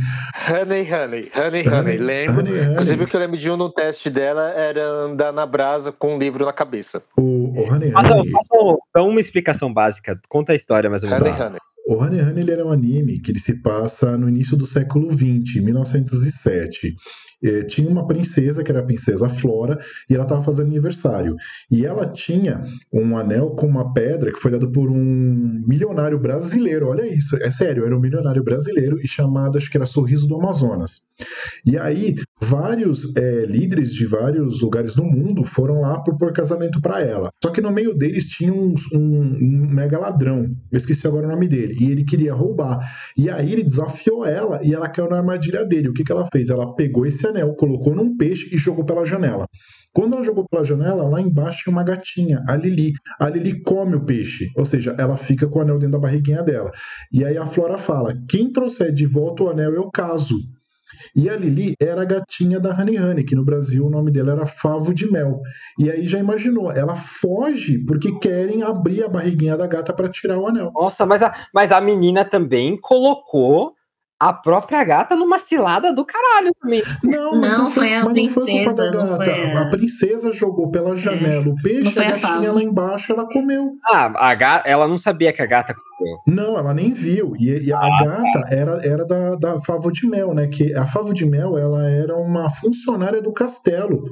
[0.49, 1.97] Honey, honey, honey, honey.
[1.99, 2.41] Lembro.
[2.41, 2.73] Honey, honey.
[2.73, 6.15] Inclusive, o que eu lembro de um no teste dela era andar na brasa com
[6.17, 7.03] um livro na cabeça.
[7.17, 7.23] O,
[7.61, 8.33] o Honey Faça, Honey.
[8.91, 10.19] então uma explicação básica.
[10.29, 11.25] Conta a história mais ou menos.
[11.27, 11.47] Honey, Tá.
[11.49, 11.59] honey.
[11.87, 15.11] O Honey Honey ele era um anime que ele se passa no início do século
[15.13, 16.97] XX, 1907.
[17.45, 19.79] Eh, tinha uma princesa, que era a princesa Flora,
[20.09, 21.37] e ela estava fazendo aniversário.
[21.71, 26.89] E ela tinha um anel com uma pedra que foi dado por um milionário brasileiro.
[26.89, 30.37] Olha isso, é sério, era um milionário brasileiro e chamado, acho que era Sorriso do
[30.37, 31.01] Amazonas.
[31.67, 37.01] E aí, vários eh, líderes de vários lugares do mundo foram lá propor casamento para
[37.01, 37.31] ela.
[37.43, 41.31] Só que no meio deles tinha um, um, um mega ladrão, eu esqueci agora o
[41.31, 42.81] nome dele, e ele queria roubar.
[43.17, 45.89] E aí ele desafiou ela e ela caiu na armadilha dele.
[45.89, 46.49] O que, que ela fez?
[46.49, 49.47] Ela pegou esse anel, colocou num peixe e jogou pela janela.
[49.93, 52.93] Quando ela jogou pela janela, lá embaixo tinha uma gatinha, a Lili.
[53.19, 56.43] A Lili come o peixe, ou seja, ela fica com o anel dentro da barriguinha
[56.43, 56.73] dela.
[57.13, 60.37] E aí a Flora fala: quem trouxer de volta o anel eu caso.
[61.15, 64.33] E a Lili era a gatinha da Honey Honey, que no Brasil o nome dela
[64.33, 65.41] era Favo de Mel.
[65.79, 70.39] E aí já imaginou, ela foge porque querem abrir a barriguinha da gata para tirar
[70.39, 70.73] o anel.
[70.75, 73.74] Nossa, mas a, mas a menina também colocou
[74.19, 76.83] a própria gata numa cilada do caralho também.
[77.03, 81.47] Não, Não, foi a foi culpa princesa, não foi a- A princesa jogou pela janela
[81.49, 83.73] o peixe, Não foi a a gatinha lá embaixo ela comeu.
[83.85, 86.19] Ah, a gata, ela não sabia que a gata comeu.
[86.27, 87.35] Não, ela nem viu.
[87.39, 90.47] E, e a gata era, era da, da Favo de Mel, né?
[90.47, 94.05] Que a Favo de Mel ela era uma funcionária do castelo.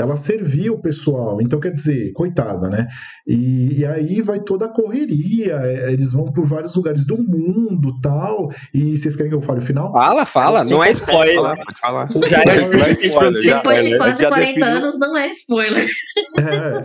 [0.00, 2.86] Ela servia o pessoal, então quer dizer, coitada, né?
[3.26, 8.00] E, e aí vai toda a correria, é, eles vão por vários lugares do mundo
[8.00, 8.50] tal.
[8.72, 9.92] E vocês querem que eu fale o final?
[9.92, 11.34] Fala, fala, Você não é spoiler.
[11.36, 12.08] Falar, pode falar.
[12.28, 15.26] Já Não é é spoiler, Depois de é, quase já 40 definiu- anos, não é
[15.28, 15.88] spoiler.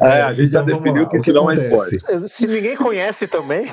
[0.02, 1.10] É, a gente já então definiu lá.
[1.10, 2.28] que isso não é spoiler.
[2.28, 3.66] Se ninguém conhece também,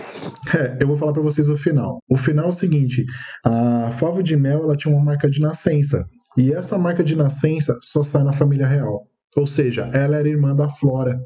[0.55, 1.99] É, eu vou falar pra vocês o final.
[2.09, 3.05] O final é o seguinte:
[3.45, 6.05] a Favo de Mel ela tinha uma marca de nascença.
[6.37, 9.03] E essa marca de nascença só sai na família real.
[9.37, 11.19] Ou seja, ela era irmã da Flora.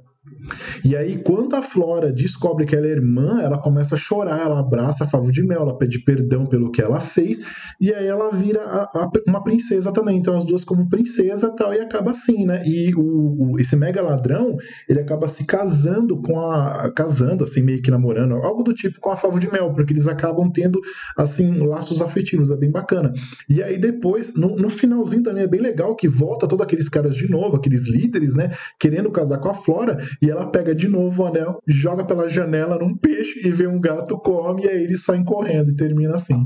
[0.85, 4.61] E aí, quando a Flora descobre que ela é irmã, ela começa a chorar, ela
[4.61, 7.41] abraça a Favo de Mel, ela pede perdão pelo que ela fez,
[7.81, 10.17] e aí ela vira a- a- uma princesa também.
[10.19, 12.63] Então, as duas como princesa tal, e acaba assim, né?
[12.65, 14.57] E o, o- esse mega ladrão,
[14.89, 16.91] ele acaba se casando com a.
[16.95, 20.07] casando, assim, meio que namorando, algo do tipo com a Favo de Mel, porque eles
[20.07, 20.81] acabam tendo,
[21.17, 23.13] assim, laços afetivos, é bem bacana.
[23.49, 27.15] E aí, depois, no, no finalzinho também é bem legal que volta todos aqueles caras
[27.17, 28.51] de novo, aqueles líderes, né?
[28.79, 32.79] Querendo casar com a Flora, e ela pega de novo o anel, joga pela janela
[32.79, 36.43] num peixe e vê um gato, come, e aí eles saem correndo e termina assim.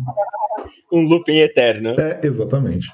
[0.92, 1.90] Um looping eterno.
[1.90, 2.88] É, exatamente.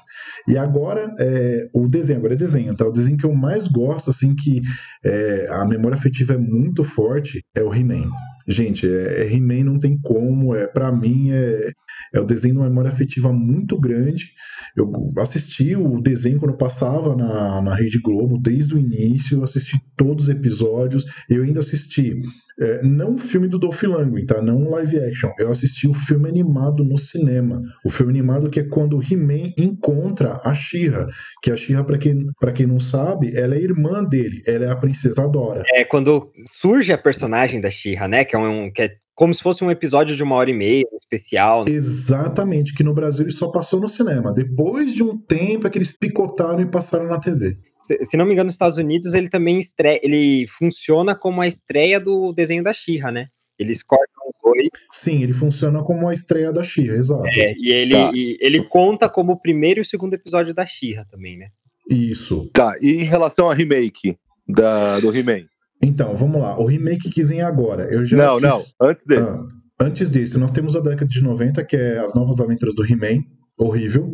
[0.47, 2.85] E agora, é, o desenho, agora é desenho, tá?
[2.85, 4.61] O desenho que eu mais gosto, assim, que
[5.03, 8.09] é, a memória afetiva é muito forte, é o He-Man.
[8.47, 11.71] Gente, é, é He-Man não tem como, é para mim é,
[12.13, 14.31] é o desenho de uma memória afetiva muito grande.
[14.75, 20.25] Eu assisti o desenho quando passava na, na Rede Globo desde o início, assisti todos
[20.25, 22.21] os episódios, eu ainda assisti
[22.59, 24.41] é, não o filme do Dolph Lundgren, tá?
[24.41, 25.31] Não o live action.
[25.37, 27.61] Eu assisti o filme animado no cinema.
[27.85, 31.07] O filme animado que é quando o He-Man encontra a She-Ra.
[31.41, 34.41] Que a She-Ra, pra quem, pra quem não sabe, ela é irmã dele.
[34.47, 35.63] Ela é a princesa Dora.
[35.73, 38.25] É quando surge a personagem da She-Ra, né?
[38.25, 38.71] Que é um.
[38.71, 41.65] Que é como se fosse um episódio de uma hora e meia, um especial.
[41.67, 41.71] né?
[41.73, 44.31] Exatamente, que no Brasil ele só passou no cinema.
[44.31, 47.57] Depois de um tempo é que eles picotaram e passaram na TV.
[47.81, 51.47] Se, se não me engano, nos Estados Unidos ele também estreia, ele funciona como a
[51.47, 53.27] estreia do desenho da Xirra, né?
[53.57, 57.27] Eles cortam os dois Sim, ele funciona como a estreia da Xirra, exato.
[57.27, 58.11] é, e ele, Tá.
[58.13, 61.47] e ele conta como o primeiro e o segundo episódio da Xirra também, né?
[61.89, 62.51] Isso.
[62.53, 64.15] Tá, e em relação a remake
[64.47, 65.45] da, do He-Man?
[65.81, 66.57] Então, vamos lá.
[66.59, 67.83] O remake que vem agora.
[67.91, 69.31] Eu já Não, não, assisti- antes desse.
[69.31, 69.45] Ah,
[69.81, 73.21] antes disso, nós temos a década de 90, que é As Novas Aventuras do He-Man.
[73.59, 74.13] Horrível.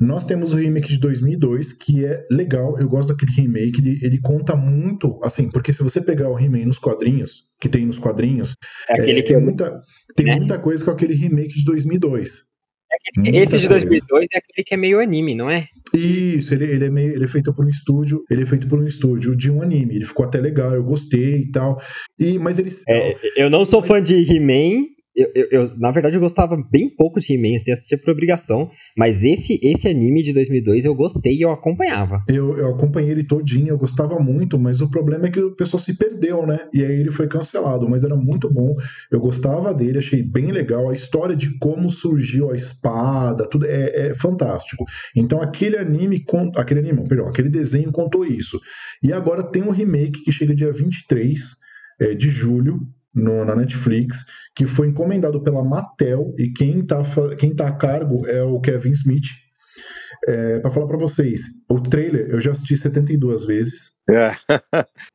[0.00, 2.78] Nós temos o remake de 2002, que é legal.
[2.78, 3.78] Eu gosto daquele remake.
[3.80, 7.84] Ele, ele conta muito, assim, porque se você pegar o He-Man nos quadrinhos, que tem
[7.84, 8.56] nos quadrinhos,
[8.88, 9.78] É aquele é, que é muita,
[10.16, 10.36] tem né?
[10.36, 12.44] muita coisa com aquele remake de 2002.
[13.16, 13.86] Muita esse de coisa.
[13.86, 15.68] 2002 é aquele que é meio anime, não é?
[15.94, 18.78] Isso, ele, ele, é meio, ele é feito por um estúdio, ele é feito por
[18.78, 19.96] um estúdio de um anime.
[19.96, 21.80] Ele ficou até legal, eu gostei e tal.
[22.18, 22.84] E, mas eles.
[22.88, 24.86] É, eu não sou fã de He-Man.
[25.20, 28.70] Eu, eu- eu- na verdade, eu gostava bem pouco de He-Man, assim, assistia por obrigação.
[28.96, 32.22] Mas esse, esse anime de 2002 eu gostei e eu acompanhava.
[32.28, 35.80] Eu, eu acompanhei ele todinho, eu gostava muito, mas o problema é que o pessoal
[35.80, 36.60] se perdeu, né?
[36.72, 38.74] E aí ele foi cancelado, mas era muito bom.
[39.12, 40.88] Eu gostava dele, achei bem legal.
[40.88, 44.84] A história de como surgiu a espada, tudo é, é fantástico.
[45.14, 46.24] Então aquele anime,
[46.56, 48.58] aquele anime, aquele desenho contou isso.
[49.02, 51.40] E agora tem um remake que chega dia 23
[52.00, 52.80] é, de julho.
[53.14, 57.72] No- na Netflix, que foi encomendado pela Mattel e quem tá, fa- quem tá a
[57.72, 59.26] cargo é o Kevin Smith.
[60.28, 63.92] É, para falar pra vocês, o trailer eu já assisti 72 vezes.
[64.10, 64.34] É.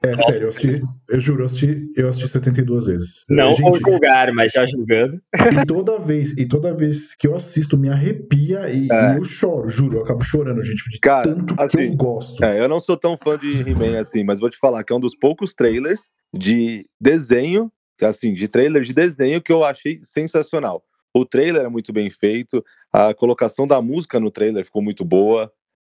[0.03, 3.25] É sério, eu, assisti, eu juro, eu assisti, eu assisti 72 vezes.
[3.29, 5.21] Não É, vou gente, julgar, mas já julgando.
[5.61, 9.13] e toda vez, e toda vez que eu assisto, me arrepia e, É.
[9.13, 12.43] e eu choro, juro, eu acabo chorando, gente, de Cara, tanto que assim, eu gosto.
[12.43, 14.95] É, eu não sou tão fã de He-Man assim, mas vou te falar que é
[14.95, 17.69] um dos poucos trailers de desenho,
[18.01, 20.83] assim, de trailer de desenho que eu achei sensacional.
[21.13, 25.51] O trailer é muito bem feito, a colocação da música no trailer ficou muito boa,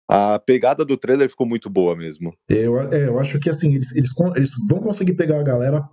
[0.07, 2.33] a pegada do trailer ficou muito boa mesmo.
[2.49, 5.87] Eu, é, eu acho que assim, eles, eles, eles vão conseguir pegar a galera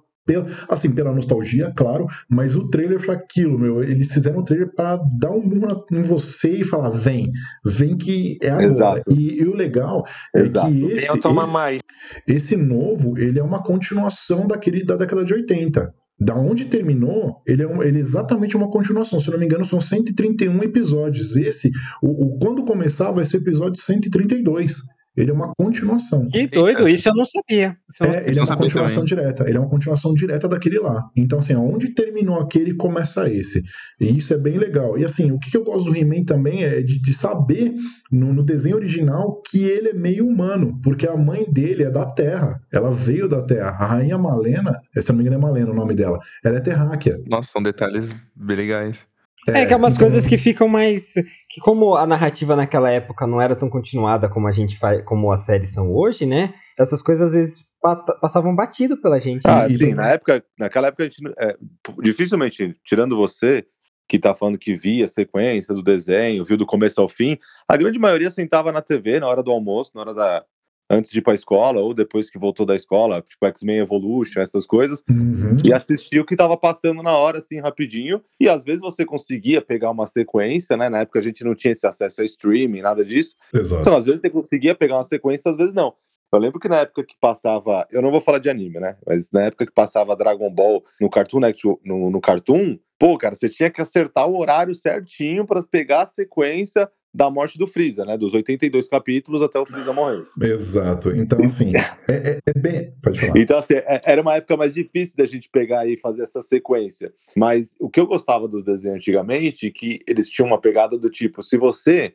[0.68, 3.82] assim, pela nostalgia, claro, mas o trailer foi aquilo, meu.
[3.82, 7.30] Eles fizeram o trailer para dar um murro em você e falar: vem,
[7.64, 8.66] vem que é agora.
[8.66, 9.12] Exato.
[9.12, 10.04] E, e o legal
[10.34, 10.70] é Exato.
[10.70, 11.80] que esse, esse, mais.
[12.26, 15.92] esse novo, ele é uma continuação daquele da década de 80.
[16.20, 19.20] Da onde terminou, ele é, um- ele é exatamente uma continuação.
[19.20, 21.36] Se eu não me engano, são 131 episódios.
[21.36, 21.70] Esse,
[22.02, 24.82] o, o- quando começar, vai ser o episódio 132.
[25.20, 26.28] Ele é uma continuação.
[26.28, 27.76] Que doido, isso eu não sabia.
[28.00, 29.16] Eu não É, ele é uma continuação também.
[29.16, 29.48] direta.
[29.48, 31.02] Ele é uma continuação direta daquele lá.
[31.16, 33.62] Então, assim, onde terminou aquele, começa esse.
[34.00, 34.98] E isso é bem legal.
[34.98, 37.72] E, assim, o que eu gosto do He-Man também é de, de saber,
[38.12, 40.78] no, no desenho original, que ele é meio humano.
[40.82, 42.60] Porque a mãe dele é da Terra.
[42.72, 43.70] Ela veio da Terra.
[43.70, 46.60] A Rainha Malena, se eu não me engano é Malena o nome dela, ela é
[46.60, 47.18] terráquea.
[47.26, 49.06] Nossa, são detalhes bem legais.
[49.48, 51.14] É, que é umas então- coisas que ficam mais.
[51.50, 55.32] Que como a narrativa naquela época não era tão continuada como a gente faz, como
[55.32, 56.52] as séries são hoje, né?
[56.78, 59.42] Essas coisas às vezes pa- passavam batido pela gente.
[59.46, 61.56] Ah, E- sim, na época, naquela época a gente, é,
[62.02, 63.64] dificilmente, tirando você,
[64.08, 67.38] que tá falando que via a sequência do desenho, viu do começo ao fim,
[67.68, 70.44] a grande maioria sentava na TV na hora do almoço, na hora da
[70.90, 74.66] antes de ir pra escola ou depois que voltou da escola, tipo X-Men Evolution, essas
[74.66, 75.56] coisas, Uhum.
[75.64, 79.60] e assistia o que tava passando na hora, assim, rapidinho, e às vezes você conseguia
[79.60, 83.04] pegar uma sequência, né, na época a gente não tinha esse acesso a streaming, nada
[83.04, 83.80] disso, Exato.
[83.82, 85.94] então, às vezes você conseguia pegar uma sequência, às vezes não.
[86.30, 88.96] Eu lembro que na época que passava, eu não vou falar de anime, né?
[89.06, 93.34] Mas na época que passava Dragon Ball no Cartoon Network, no, no Cartoon, pô, cara,
[93.34, 98.04] você tinha que acertar o horário certinho pra pegar a sequência da morte do Freeza,
[98.04, 98.16] né?
[98.18, 100.26] Dos 82 capítulos até o Freeza morrer.
[100.40, 101.10] Exato.
[101.10, 101.72] Então, assim,
[102.08, 102.92] é, é- é bem.
[103.02, 103.38] Pode falar.
[103.38, 107.12] Então, assim, é- era uma época mais difícil da gente pegar e fazer essa sequência.
[107.36, 111.42] Mas o que eu gostava dos desenhos antigamente, que eles tinham uma pegada do tipo,
[111.42, 112.14] se você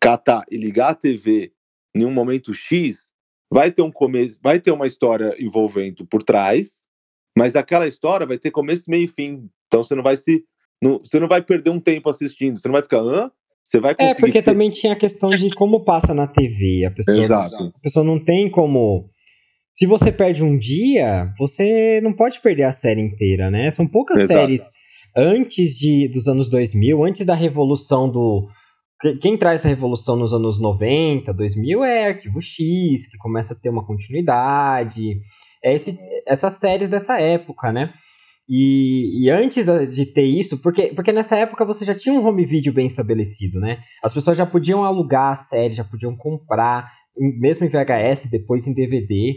[0.00, 1.52] catar e ligar a TV
[1.94, 3.08] em um momento X,
[3.50, 6.82] vai ter um começo, vai ter uma história envolvendo por trás,
[7.36, 9.48] mas aquela história vai ter começo, meio e fim.
[9.66, 10.44] Então você não vai se.
[10.82, 13.30] não- você não vai perder um tempo assistindo, você não vai ficar, hã?
[13.68, 14.20] Você vai É, conseguir.
[14.20, 16.86] porque ter- também tinha a questão de como passa na TV.
[16.86, 17.54] A pessoa, Exato.
[17.76, 19.10] a pessoa não tem como.
[19.74, 23.70] Se você perde um dia, você não pode perder a série inteira, né?
[23.70, 24.40] São poucas Exato.
[24.40, 24.62] séries
[25.14, 28.48] antes de, dos anos 2000, antes da revolução do.
[29.02, 33.56] que- Quem traz essa revolução nos anos 90, 2000 é Arquivo X, que começa a
[33.56, 35.20] ter uma continuidade.
[35.62, 35.96] É esse,
[36.26, 37.92] essas séries dessa época, né?
[38.48, 42.46] E, e antes de ter isso, porque, porque nessa época você já tinha um home
[42.46, 43.78] video bem estabelecido, né?
[44.02, 46.90] As pessoas já podiam alugar a série, já podiam comprar,
[47.20, 49.34] em- mesmo em VHS, depois em DVD.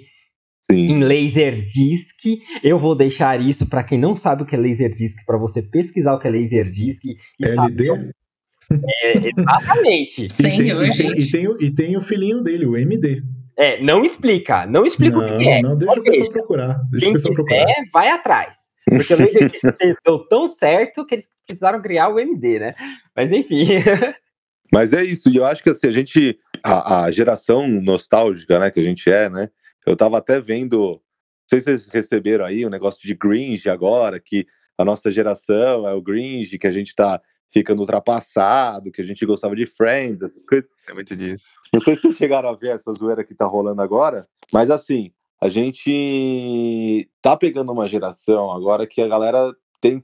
[0.71, 1.03] em Sim.
[1.03, 2.15] Laserdisc.
[2.63, 6.13] Eu vou deixar isso pra quem não sabe o que é Laserdisc, pra você pesquisar
[6.13, 7.03] o que é Laserdisc.
[7.03, 7.87] e LD.
[7.87, 8.15] saber-
[9.03, 10.27] É, exatamente.
[10.31, 11.19] E tem, e, tem, gente.
[11.21, 13.21] e, tem, o- e tem o filhinho dele, o MD.
[13.57, 15.61] É, não explica, não explica o Não, que é.
[15.61, 16.31] não, deixa o pessoal deixa.
[16.31, 16.73] procurar.
[16.89, 17.65] Deixa Quem o pessoal procurar.
[17.65, 18.55] quiser, vai atrás.
[18.97, 19.63] Porque o Laserdisc
[20.05, 22.73] deu tão certo que eles precisaram criar o MD, né?
[23.15, 23.65] Mas enfim.
[24.71, 28.71] Mas é isso, e eu acho que assim, a gente, a, a geração nostálgica, né,
[28.71, 29.49] que a gente é, né,
[29.85, 30.99] eu tava até vendo, não
[31.49, 35.93] sei se vocês receberam aí o negócio de Gringe agora, que a nossa geração é
[35.93, 37.21] o Gringe, que a gente tá
[37.51, 40.69] ficando ultrapassado, que a gente gostava de Friends, essas coisas.
[40.87, 41.55] É muito disso.
[41.73, 45.11] Não sei se vocês chegaram a ver essa zoeira que tá rolando agora, mas assim,
[45.41, 50.03] a gente tá pegando uma geração agora que a galera tem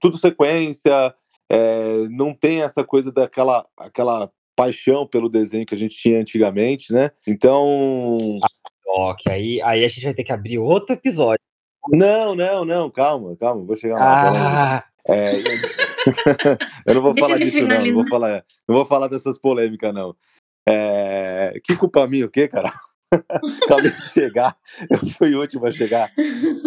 [0.00, 1.14] tudo sequência,
[1.48, 6.92] é, não tem essa coisa daquela aquela paixão pelo desenho que a gente tinha antigamente,
[6.92, 7.10] né?
[7.26, 8.38] Então.
[8.86, 11.40] Ok, aí, aí a gente vai ter que abrir outro episódio.
[11.88, 14.76] Não, não, não, calma, calma, vou chegar lá.
[14.76, 15.32] Ah, É,
[16.86, 16.94] eu...
[16.94, 17.84] não vou Deixa falar disso, não.
[17.84, 20.14] Não vou falar, não vou falar dessas polêmicas, não.
[20.68, 22.72] É, Que culpa minha, o quê, cara?
[23.64, 24.56] Acabei de chegar,
[24.88, 26.10] eu fui o último a chegar.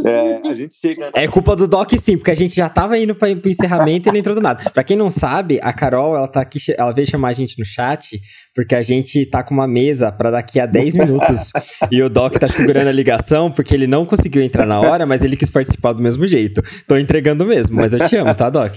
[0.06, 1.10] É, a gente chega.
[1.14, 4.10] É culpa do Doc sim, porque a gente já tava indo pra, pro encerramento e
[4.10, 4.70] ele entrou do nada.
[4.72, 7.66] Pra quem não sabe, a Carol, ela tá aqui, ela veio chamar a gente no
[7.66, 8.20] chat,
[8.54, 11.50] porque a gente tá com uma mesa pra daqui a 10 minutos.
[11.90, 15.22] e o Doc tá segurando a ligação, porque ele não conseguiu entrar na hora, mas
[15.22, 16.62] ele quis participar do mesmo jeito.
[16.88, 18.74] Tô entregando mesmo, mas eu te amo, tá, Doc?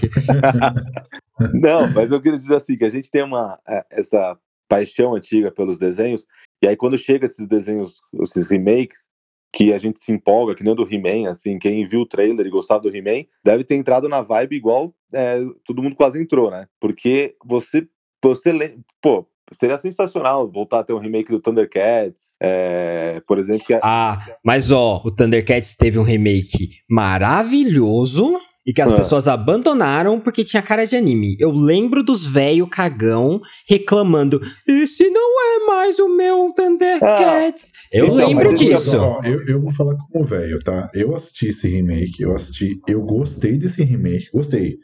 [1.53, 4.37] Não, mas eu queria dizer assim, que a gente tem uma, é, essa
[4.67, 6.25] paixão antiga pelos desenhos,
[6.61, 9.07] e aí quando chega esses desenhos, esses remakes,
[9.53, 12.49] que a gente se empolga, que nem do He-Man, assim, quem viu o trailer e
[12.49, 16.67] gostava do He-Man, deve ter entrado na vibe igual é, todo mundo quase entrou, né?
[16.79, 17.87] Porque você,
[18.21, 23.73] você pô, seria sensacional voltar a ter um remake do Thundercats, é, por exemplo, que
[23.73, 28.97] é- Ah, mas ó, o Thundercats teve um remake maravilhoso e que as Ah.
[28.97, 31.37] pessoas abandonaram porque tinha cara de anime.
[31.39, 37.71] Eu lembro dos velho cagão reclamando: Esse não é mais o meu Thundercats.
[37.91, 38.95] eu Então, lembro disso.
[39.23, 40.89] Eu, eu vou falar como velho, tá?
[40.93, 44.75] Eu assisti esse remake, eu assisti, eu gostei desse remake, gostei.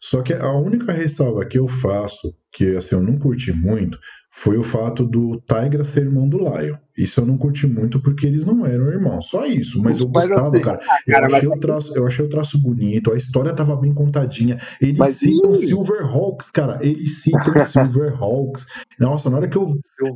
[0.00, 3.98] Só que a única ressalva que eu faço, que assim, eu não curti muito,
[4.30, 6.76] foi o fato do Tigra ser irmão do Lion.
[6.96, 9.26] Isso eu não curti muito porque eles não eram irmãos.
[9.28, 10.78] Só isso, mas eu Mas gostava, assim, cara.
[11.06, 13.92] Eu cara, mas- achei, o traço, eu achei o traço bonito, a história tava bem
[13.92, 14.58] contadinha.
[14.80, 15.66] Eles Mas citam sim.
[15.66, 16.78] Silverhawks, cara.
[16.82, 18.66] Eles citam Silverhawks.
[18.98, 20.14] Nossa, na hora que eu eu,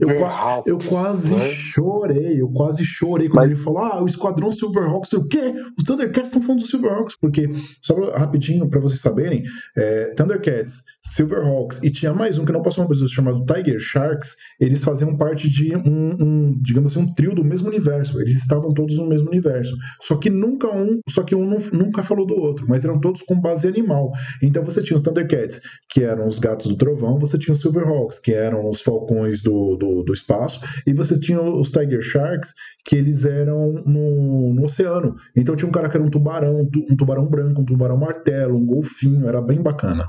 [0.66, 1.48] eu quase né?
[1.50, 5.52] chorei, eu quase chorei quando Mas- ele falou: Ah, o Esquadrão Silverhawks, o quê?
[5.76, 7.50] Os Thundercats estão falando do Silverhawks, porque,
[7.82, 9.42] só rapidinho, pra vocês saberem,
[9.76, 14.82] é, Thundercats, Silverhawks e tinha mais um que não posso lembrar, chamado Tiger Sharks, eles
[14.84, 18.20] faziam parte de um, um, digamos assim, um trio do mesmo universo.
[18.20, 19.74] Eles estavam todos no mesmo universo.
[20.02, 23.22] Só que nunca um, só que um não- nunca falou do outro, mas eram todos
[23.22, 24.12] com base animal.
[24.42, 25.60] Então você tinha os Thundercats,
[25.90, 29.76] que eram os gatos do trovão, você tinha os Silverhawks, que eram os falcões do,
[29.76, 32.52] do, do espaço, e você tinha os Tiger Sharks,
[32.84, 35.14] que eles eram no, no oceano.
[35.34, 37.96] Então tinha um cara que era um tubarão, um tu- um tubarão branco, um tubarão
[37.96, 40.04] martelo, um golfinho, era bem bacana.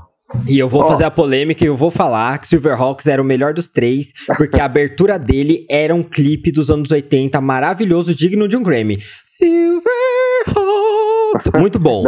[0.46, 0.88] E eu vou Ó.
[0.88, 4.60] fazer a polêmica e eu vou falar que Silverhawks era o melhor dos três, porque
[4.60, 8.98] a abertura dele era um clipe dos anos 80 maravilhoso, digno de um Grammy.
[9.26, 9.80] Silverhawks!
[11.58, 12.02] Muito bom.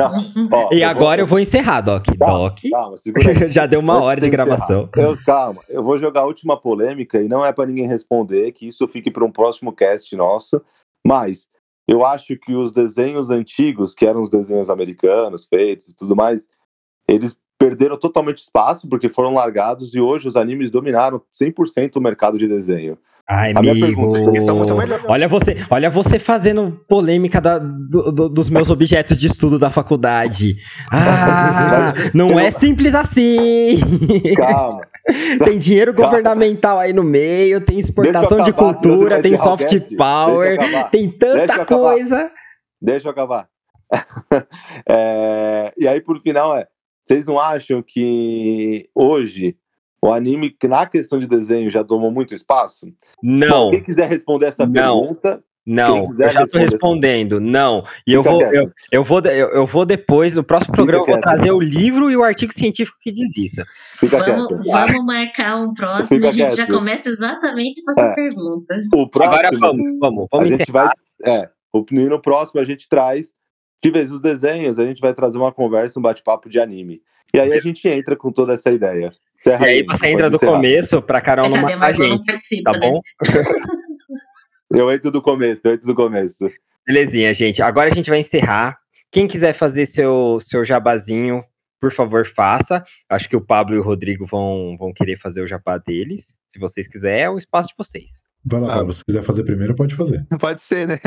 [0.52, 2.06] Ó, E agora eu vou encerrar, Doc.
[2.16, 2.58] Doc.
[2.70, 3.52] Calma, segura aí.
[3.52, 4.88] Já deu uma Antes hora de eu gravação.
[4.96, 8.66] Eu, calma, eu vou jogar a última polêmica e não é pra ninguém responder, que
[8.68, 10.60] isso fique para um próximo cast nosso.
[11.06, 11.48] Mas
[11.88, 16.48] eu acho que os desenhos antigos, que eram os desenhos americanos feitos e tudo mais,
[17.08, 22.36] eles perderam totalmente espaço porque foram largados e hoje os animes dominaram 100% o mercado
[22.36, 22.98] de desenho.
[23.28, 23.86] Ai, A minha amigo.
[23.86, 24.18] pergunta.
[25.08, 29.70] Olha você, olha você fazendo polêmica da- do- do- dos meus objetos de estudo da
[29.70, 30.56] faculdade.
[30.90, 33.78] Ah, não é simples assim.
[34.36, 34.80] Calma.
[35.44, 36.08] Tem dinheiro Calma.
[36.10, 39.96] governamental aí no meio, tem exportação Deixa de acabar, você cultura, tem soft cast.
[39.96, 41.92] power, Deixa tem Deixa tanta acabar.
[41.92, 42.30] coisa.
[42.80, 43.46] Deixa eu acabar.
[44.88, 46.66] É, e aí, por final, é.
[47.04, 49.56] Vocês não acham que hoje
[50.00, 52.86] o anime, que na questão de desenho, já tomou muito espaço?
[53.22, 55.00] Não, Bom, quem quiser responder essa Não.
[55.00, 57.84] pergunta, não, quem quiser eu já responder, respondendo, não.
[58.04, 61.02] E eu Fica vou, eu, eu vou, eu, eu vou depois, no próximo Fica programa,
[61.04, 61.22] eu vou quieto.
[61.36, 63.62] trazer o livro e o artigo científico que diz isso.
[63.98, 64.72] fica Vamos, quieto.
[64.72, 66.76] vamos marcar um próximo Fica e a gente já quieto.
[66.78, 68.14] começa exatamente com essa É.
[68.14, 68.82] pergunta.
[68.94, 70.92] O próximo, Agora vamos, vamos, a vamos gente encerrar.
[71.24, 71.32] vai.
[71.36, 73.32] É, o- e no próximo a gente traz,
[73.82, 77.02] de vez os desenhos, a gente vai trazer uma conversa, um bate-papo de anime.
[77.34, 79.12] E aí a gente entra com toda essa ideia.
[79.34, 80.52] Encerra E aí você entra do encerrar.
[80.52, 82.78] começo pra Carol não matar a gente, tá né?
[82.90, 83.00] bom?
[84.74, 86.50] Eu entro do começo, eu entro do começo.
[86.86, 87.60] Belezinha, gente.
[87.60, 88.78] Agora a gente vai encerrar.
[89.10, 91.44] Quem quiser fazer seu, seu jabazinho,
[91.78, 92.82] por favor, faça.
[93.08, 96.32] Acho que o Pablo e o Rodrigo vão, vão querer fazer o jabá deles.
[96.48, 98.22] Se vocês quiserem, é o espaço de vocês.
[98.46, 98.76] Vai lá, Ah.
[98.78, 100.26] Pablo, se quiser fazer primeiro, pode fazer.
[100.40, 100.98] Pode ser, né?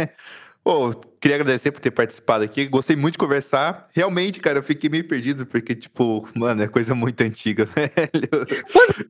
[0.65, 0.91] Pô,
[1.21, 2.65] queria agradecer por ter participado aqui.
[2.65, 3.87] Gostei muito de conversar.
[3.93, 8.47] Realmente, cara, eu fiquei meio perdido, porque, tipo, mano, é coisa muito antiga, velho.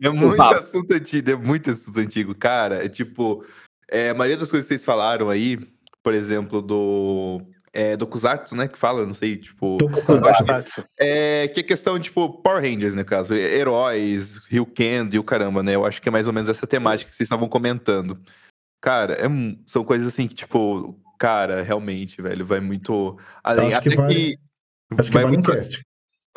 [0.03, 2.83] É muito assunto antigo, é muito assunto antigo, cara.
[2.83, 3.45] É tipo,
[3.89, 5.57] é, a maioria das coisas que vocês falaram aí,
[6.03, 7.41] por exemplo, do.
[7.71, 8.67] É, do Kusatsu, né?
[8.67, 9.77] Que fala, não sei, tipo.
[9.77, 10.83] Tokusatsu.
[10.99, 13.33] É, que é questão, tipo, Power Rangers, no caso.
[13.33, 15.73] Heróis, Ryuken e o caramba, né?
[15.73, 18.19] Eu acho que é mais ou menos essa temática que vocês estavam comentando.
[18.81, 19.27] Cara, é
[19.65, 23.73] são coisas assim que, tipo, cara, realmente, velho, vai muito além.
[23.73, 24.37] Acho que Até que.
[24.97, 25.85] Acho que vai vale um muito- cast.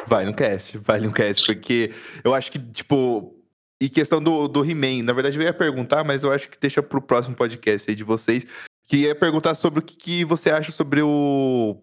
[0.07, 1.93] Vai no cast, vai no cast, porque
[2.25, 3.35] eu acho que, tipo.
[3.81, 6.83] E questão do, do He-Man, na verdade eu ia perguntar, mas eu acho que deixa
[6.83, 8.45] pro próximo podcast aí de vocês.
[8.87, 11.77] Que ia perguntar sobre o que, que você acha sobre o,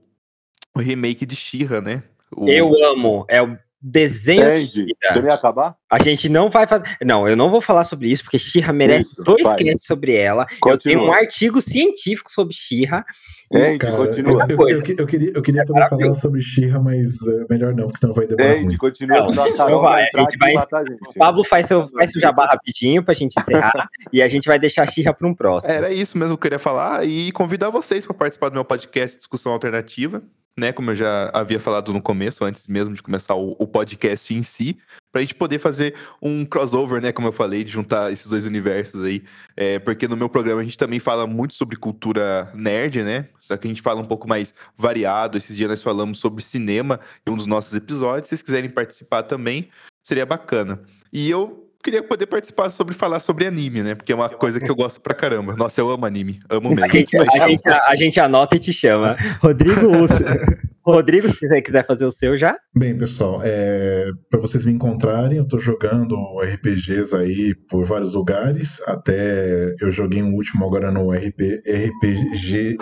[0.76, 2.04] o remake de She-Ra, né?
[2.36, 3.26] O- Eu amo.
[3.30, 3.58] É o
[3.90, 5.22] desenho vida.
[5.22, 5.76] me ia acabar?
[5.92, 6.86] A gente não vai fazer.
[7.04, 10.46] Não, eu não vou falar sobre isso, porque Xirra merece Isso, dois casts sobre ela.
[10.66, 11.16] Eu tenho um Continua.
[11.18, 13.06] artigo científico sobre Xirra.
[13.54, 14.48] Andy, Cara, continua.
[14.50, 17.86] eu, eu- eu eu queria, eu queria poder falar sobre She-Ra, mas é, melhor não,
[17.86, 18.78] porque senão vai demorar Andy, muito.
[18.80, 20.98] continua, Não, vai, a gente vai- matar a gente.
[21.08, 24.58] O Pablo faz seu, faz seu jabá rapidinho pra gente encerrar e a gente vai
[24.58, 25.72] deixar a Xirra para um próximo.
[25.72, 29.16] Era isso mesmo que eu queria falar e convidar vocês para participar do meu podcast
[29.16, 30.24] Discussão Alternativa,
[30.58, 30.72] né?
[30.72, 34.42] Como eu já havia falado no começo, antes mesmo de começar o, o podcast em
[34.42, 34.78] si,
[35.12, 37.12] para a gente poder fazer um crossover, né?
[37.12, 39.24] Como eu falei, de juntar esses dois universos aí.
[39.56, 43.28] É, porque no meu programa a gente também fala muito sobre cultura nerd, né?
[43.42, 45.38] Só que a gente fala um pouco mais variado.
[45.38, 48.28] Esses dias nós falamos sobre cinema em um dos nossos episódios.
[48.28, 49.70] Se vocês quiserem participar também,
[50.04, 50.82] seria bacana.
[51.12, 53.94] E eu queria poder participar sobre falar sobre anime, né?
[53.94, 55.56] Porque é uma coisa que eu gosto pra caramba.
[55.56, 56.40] Nossa, eu amo anime.
[56.50, 56.92] Amo A mesmo.
[56.92, 59.16] gente, a, gente, a gente anota e te chama.
[59.40, 62.56] Rodrigo, o- Rodrigo, se você quiser fazer o seu já.
[62.76, 68.80] Bem, pessoal, é, para vocês me encontrarem, eu tô jogando RPGs aí por vários lugares.
[68.86, 72.78] Até eu joguei um último agora no RP, RPG.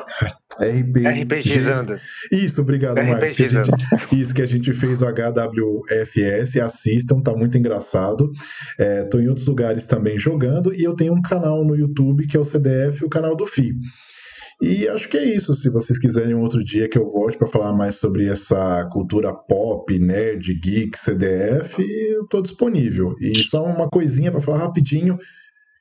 [0.59, 1.23] RPG.
[1.23, 1.99] RPGizando.
[2.29, 3.33] Isso, obrigado, Marcos.
[3.33, 3.71] Que gente,
[4.11, 6.57] isso que a gente fez o HWFS.
[6.57, 8.29] Assistam, tá muito engraçado.
[8.77, 10.73] É, tô em outros lugares também jogando.
[10.73, 13.73] E eu tenho um canal no YouTube que é o CDF, o canal do FI.
[14.61, 15.53] E acho que é isso.
[15.53, 19.33] Se vocês quiserem um outro dia que eu volte para falar mais sobre essa cultura
[19.33, 23.15] pop, nerd, geek, CDF, eu tô disponível.
[23.19, 25.17] E só uma coisinha para falar rapidinho.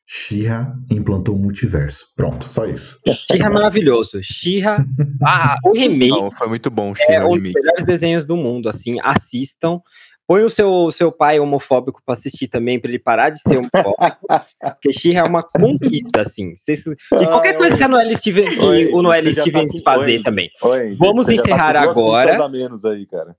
[0.05, 2.07] Shira implantou o multiverso.
[2.17, 2.99] Pronto, só isso.
[3.31, 4.21] Xirra maravilhoso.
[4.23, 4.85] Xirra.
[5.23, 7.55] Ah, o remake Não, foi muito bom o é She-Ra um dos remake.
[7.55, 9.81] melhores desenhos do mundo, assim, assistam.
[10.27, 13.97] Põe o seu, seu pai homofóbico pra assistir também, pra ele parar de ser homofóbico.
[14.61, 16.57] porque Xirra é uma conquista, assim.
[16.57, 17.79] Vocês- E qualquer Ah, coisa oi.
[17.79, 20.23] que a Noelle Stevens, Oi, o Noelle tá Stevens com- fazer Oi.
[20.23, 20.51] também.
[20.63, 22.49] Oi, Vamos tá encerrar duas agora.
[22.49, 23.35] menos aí, cara.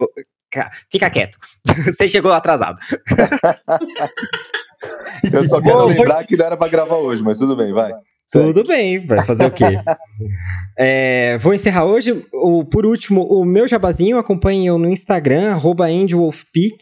[0.51, 1.37] Ca- Fica quieto.
[1.87, 2.77] Você chegou atrasado.
[5.31, 7.91] Eu só quero vou- lembrar que não era pra gravar hoje, mas tudo bem, vai.
[8.33, 9.65] Tudo bem, vai fazer o quê?
[10.75, 12.25] É, vou encerrar hoje.
[12.33, 16.77] O, por último, o meu jabazinho, acompanhe eu no Instagram, arroba AndyWolfPeak.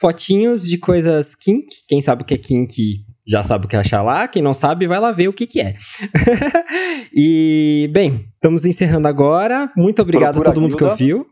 [0.00, 1.68] Fotinhos de coisas kink.
[1.86, 4.26] Quem sabe o que é kink já sabe o que achar lá.
[4.26, 5.76] Quem não sabe, vai lá ver o que, que é.
[7.14, 9.70] e, bem, estamos encerrando agora.
[9.76, 11.26] Muito obrigado Procura a todo mundo que ouviu.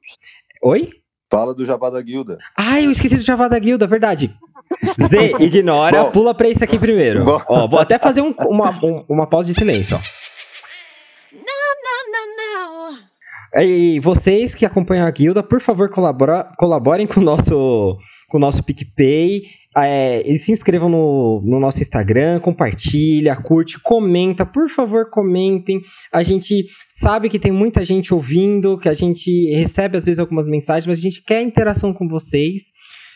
[0.63, 0.91] Oi?
[1.31, 2.39] Fala do Jabá da Guilda.
[2.57, 4.31] Ai, eu esqueci do Jabá da Guilda, verdade.
[5.09, 6.11] Z, ignora, Bom.
[6.11, 7.25] pula pra isso aqui primeiro.
[7.25, 7.41] Bom.
[7.49, 10.01] Ó, vou até fazer um- uma, um- uma pausa de silêncio, ó.
[13.63, 17.99] E vocês que acompanham a guilda, por favor, colabora- colaborem com o nosso,
[18.29, 19.43] com o nosso PicPay.
[19.77, 25.81] É, se inscrevam no, no nosso Instagram, compartilha, curte, comenta, por favor, comentem.
[26.13, 30.47] A gente sabe que tem muita gente ouvindo, que a gente recebe às vezes algumas
[30.47, 32.73] mensagens, mas a gente quer interação com vocês.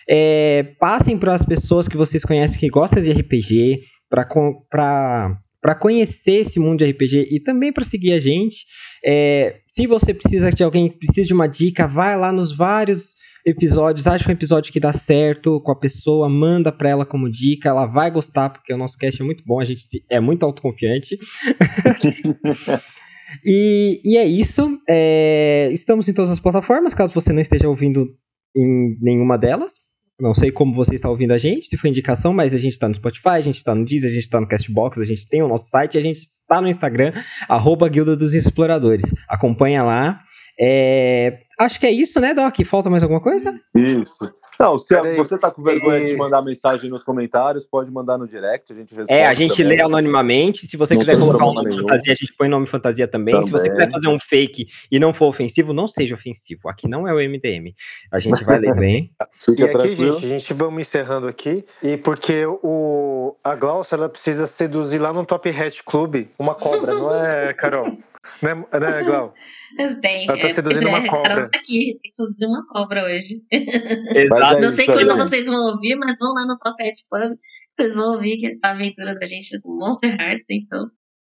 [0.09, 6.61] É, passem para as pessoas que vocês conhecem que gostam de RPG, para conhecer esse
[6.61, 8.67] mundo de RPG e também para seguir a gente.
[9.05, 13.13] É, se você precisa de alguém, precisa de uma dica, vai lá nos vários
[13.45, 17.69] episódios, acha um episódio que dá certo com a pessoa, manda para ela como dica,
[17.69, 21.19] ela vai gostar, porque o nosso cast é muito bom, a gente é muito autoconfiante.
[23.45, 24.79] e, e é isso.
[24.89, 28.09] é, estamos em todas as plataformas, caso você não esteja ouvindo
[28.55, 29.75] em nenhuma delas.
[30.21, 32.89] Não sei como você está ouvindo a gente, se foi indicação, mas a gente está
[32.89, 35.43] no Spotify, a gente está no Deezer, a gente está no Castbox, a gente tem
[35.43, 37.13] o nosso site, a gente está no Instagram,
[37.49, 39.13] arroba Guilda dos Exploradores.
[39.29, 40.21] Acompanha lá.
[40.61, 42.57] É, Acho que é isso, né, Doc?
[42.65, 43.55] Falta mais alguma coisa?
[43.75, 44.19] Isso.
[44.61, 48.17] Não, se Peraí, você tá com vergonha e- de mandar mensagem nos comentários, pode mandar
[48.17, 49.13] no direct, a gente responde.
[49.21, 49.77] É, a gente também.
[49.79, 50.67] lê anonimamente.
[50.69, 51.83] Se você Não quiser colocar um nome nenhum.
[51.83, 53.43] fantasia, a gente põe nome fantasia também.
[53.43, 53.87] Se você Também.
[53.87, 56.69] quiser fazer um fake e não for ofensivo, não seja ofensivo.
[56.69, 57.75] Aqui não é o MDM.
[58.13, 59.11] A gente vai ler também.
[59.43, 60.13] E Fica aqui, tranquilo.
[60.21, 61.65] gente, a gente vamos encerrando aqui.
[61.83, 66.95] E porque o, a Glaucia, ela precisa seduzir lá no Top Hat Club uma cobra,
[66.95, 67.99] não é, Carol?
[68.41, 69.35] Não é, não é Glau?
[70.01, 71.35] Tem, Ela tá é, seduzindo pois uma é, cobra.
[71.35, 73.43] Carol tá aqui, tem que seduzir uma cobra hoje.
[73.51, 74.57] Exato.
[74.57, 77.37] é Não sei quando vocês vão ouvir, mas vão lá no Top Hat Pub,
[77.77, 80.89] vocês vão ouvir que a aventura da gente com Monster Hearts, então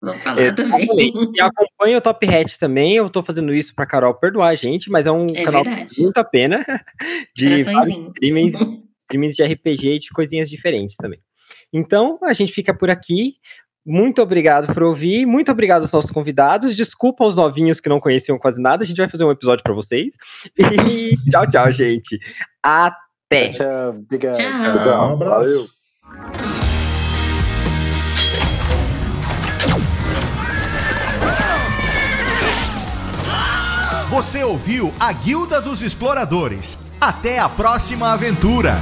[0.02, 1.12] vamos pra lá também.
[1.34, 2.96] E acompanha o Top Hat também.
[2.96, 5.88] Eu tô fazendo isso pra Carol perdoar a gente, mas é um É canal verdade.
[5.88, 6.66] que vale muito a pena.
[7.34, 8.54] De streamings,
[9.04, 11.20] streamings de RPG e de coisinhas diferentes também.
[11.72, 13.34] Então, a gente fica por aqui.
[13.86, 16.74] Muito obrigado por ouvir, muito obrigado aos nossos convidados.
[16.74, 18.82] Desculpa aos novinhos que não conheciam quase nada.
[18.82, 20.14] A gente vai fazer um episódio pra vocês.
[20.58, 22.18] E tchau, tchau, gente.
[22.62, 23.50] Até.
[23.50, 24.36] Tchau, obrigado.
[24.36, 25.10] Tchau.
[25.10, 25.48] Um abraço.
[25.48, 25.66] Valeu.
[34.14, 36.78] Você ouviu a Guilda dos Exploradores.
[37.00, 38.76] Até a próxima aventura!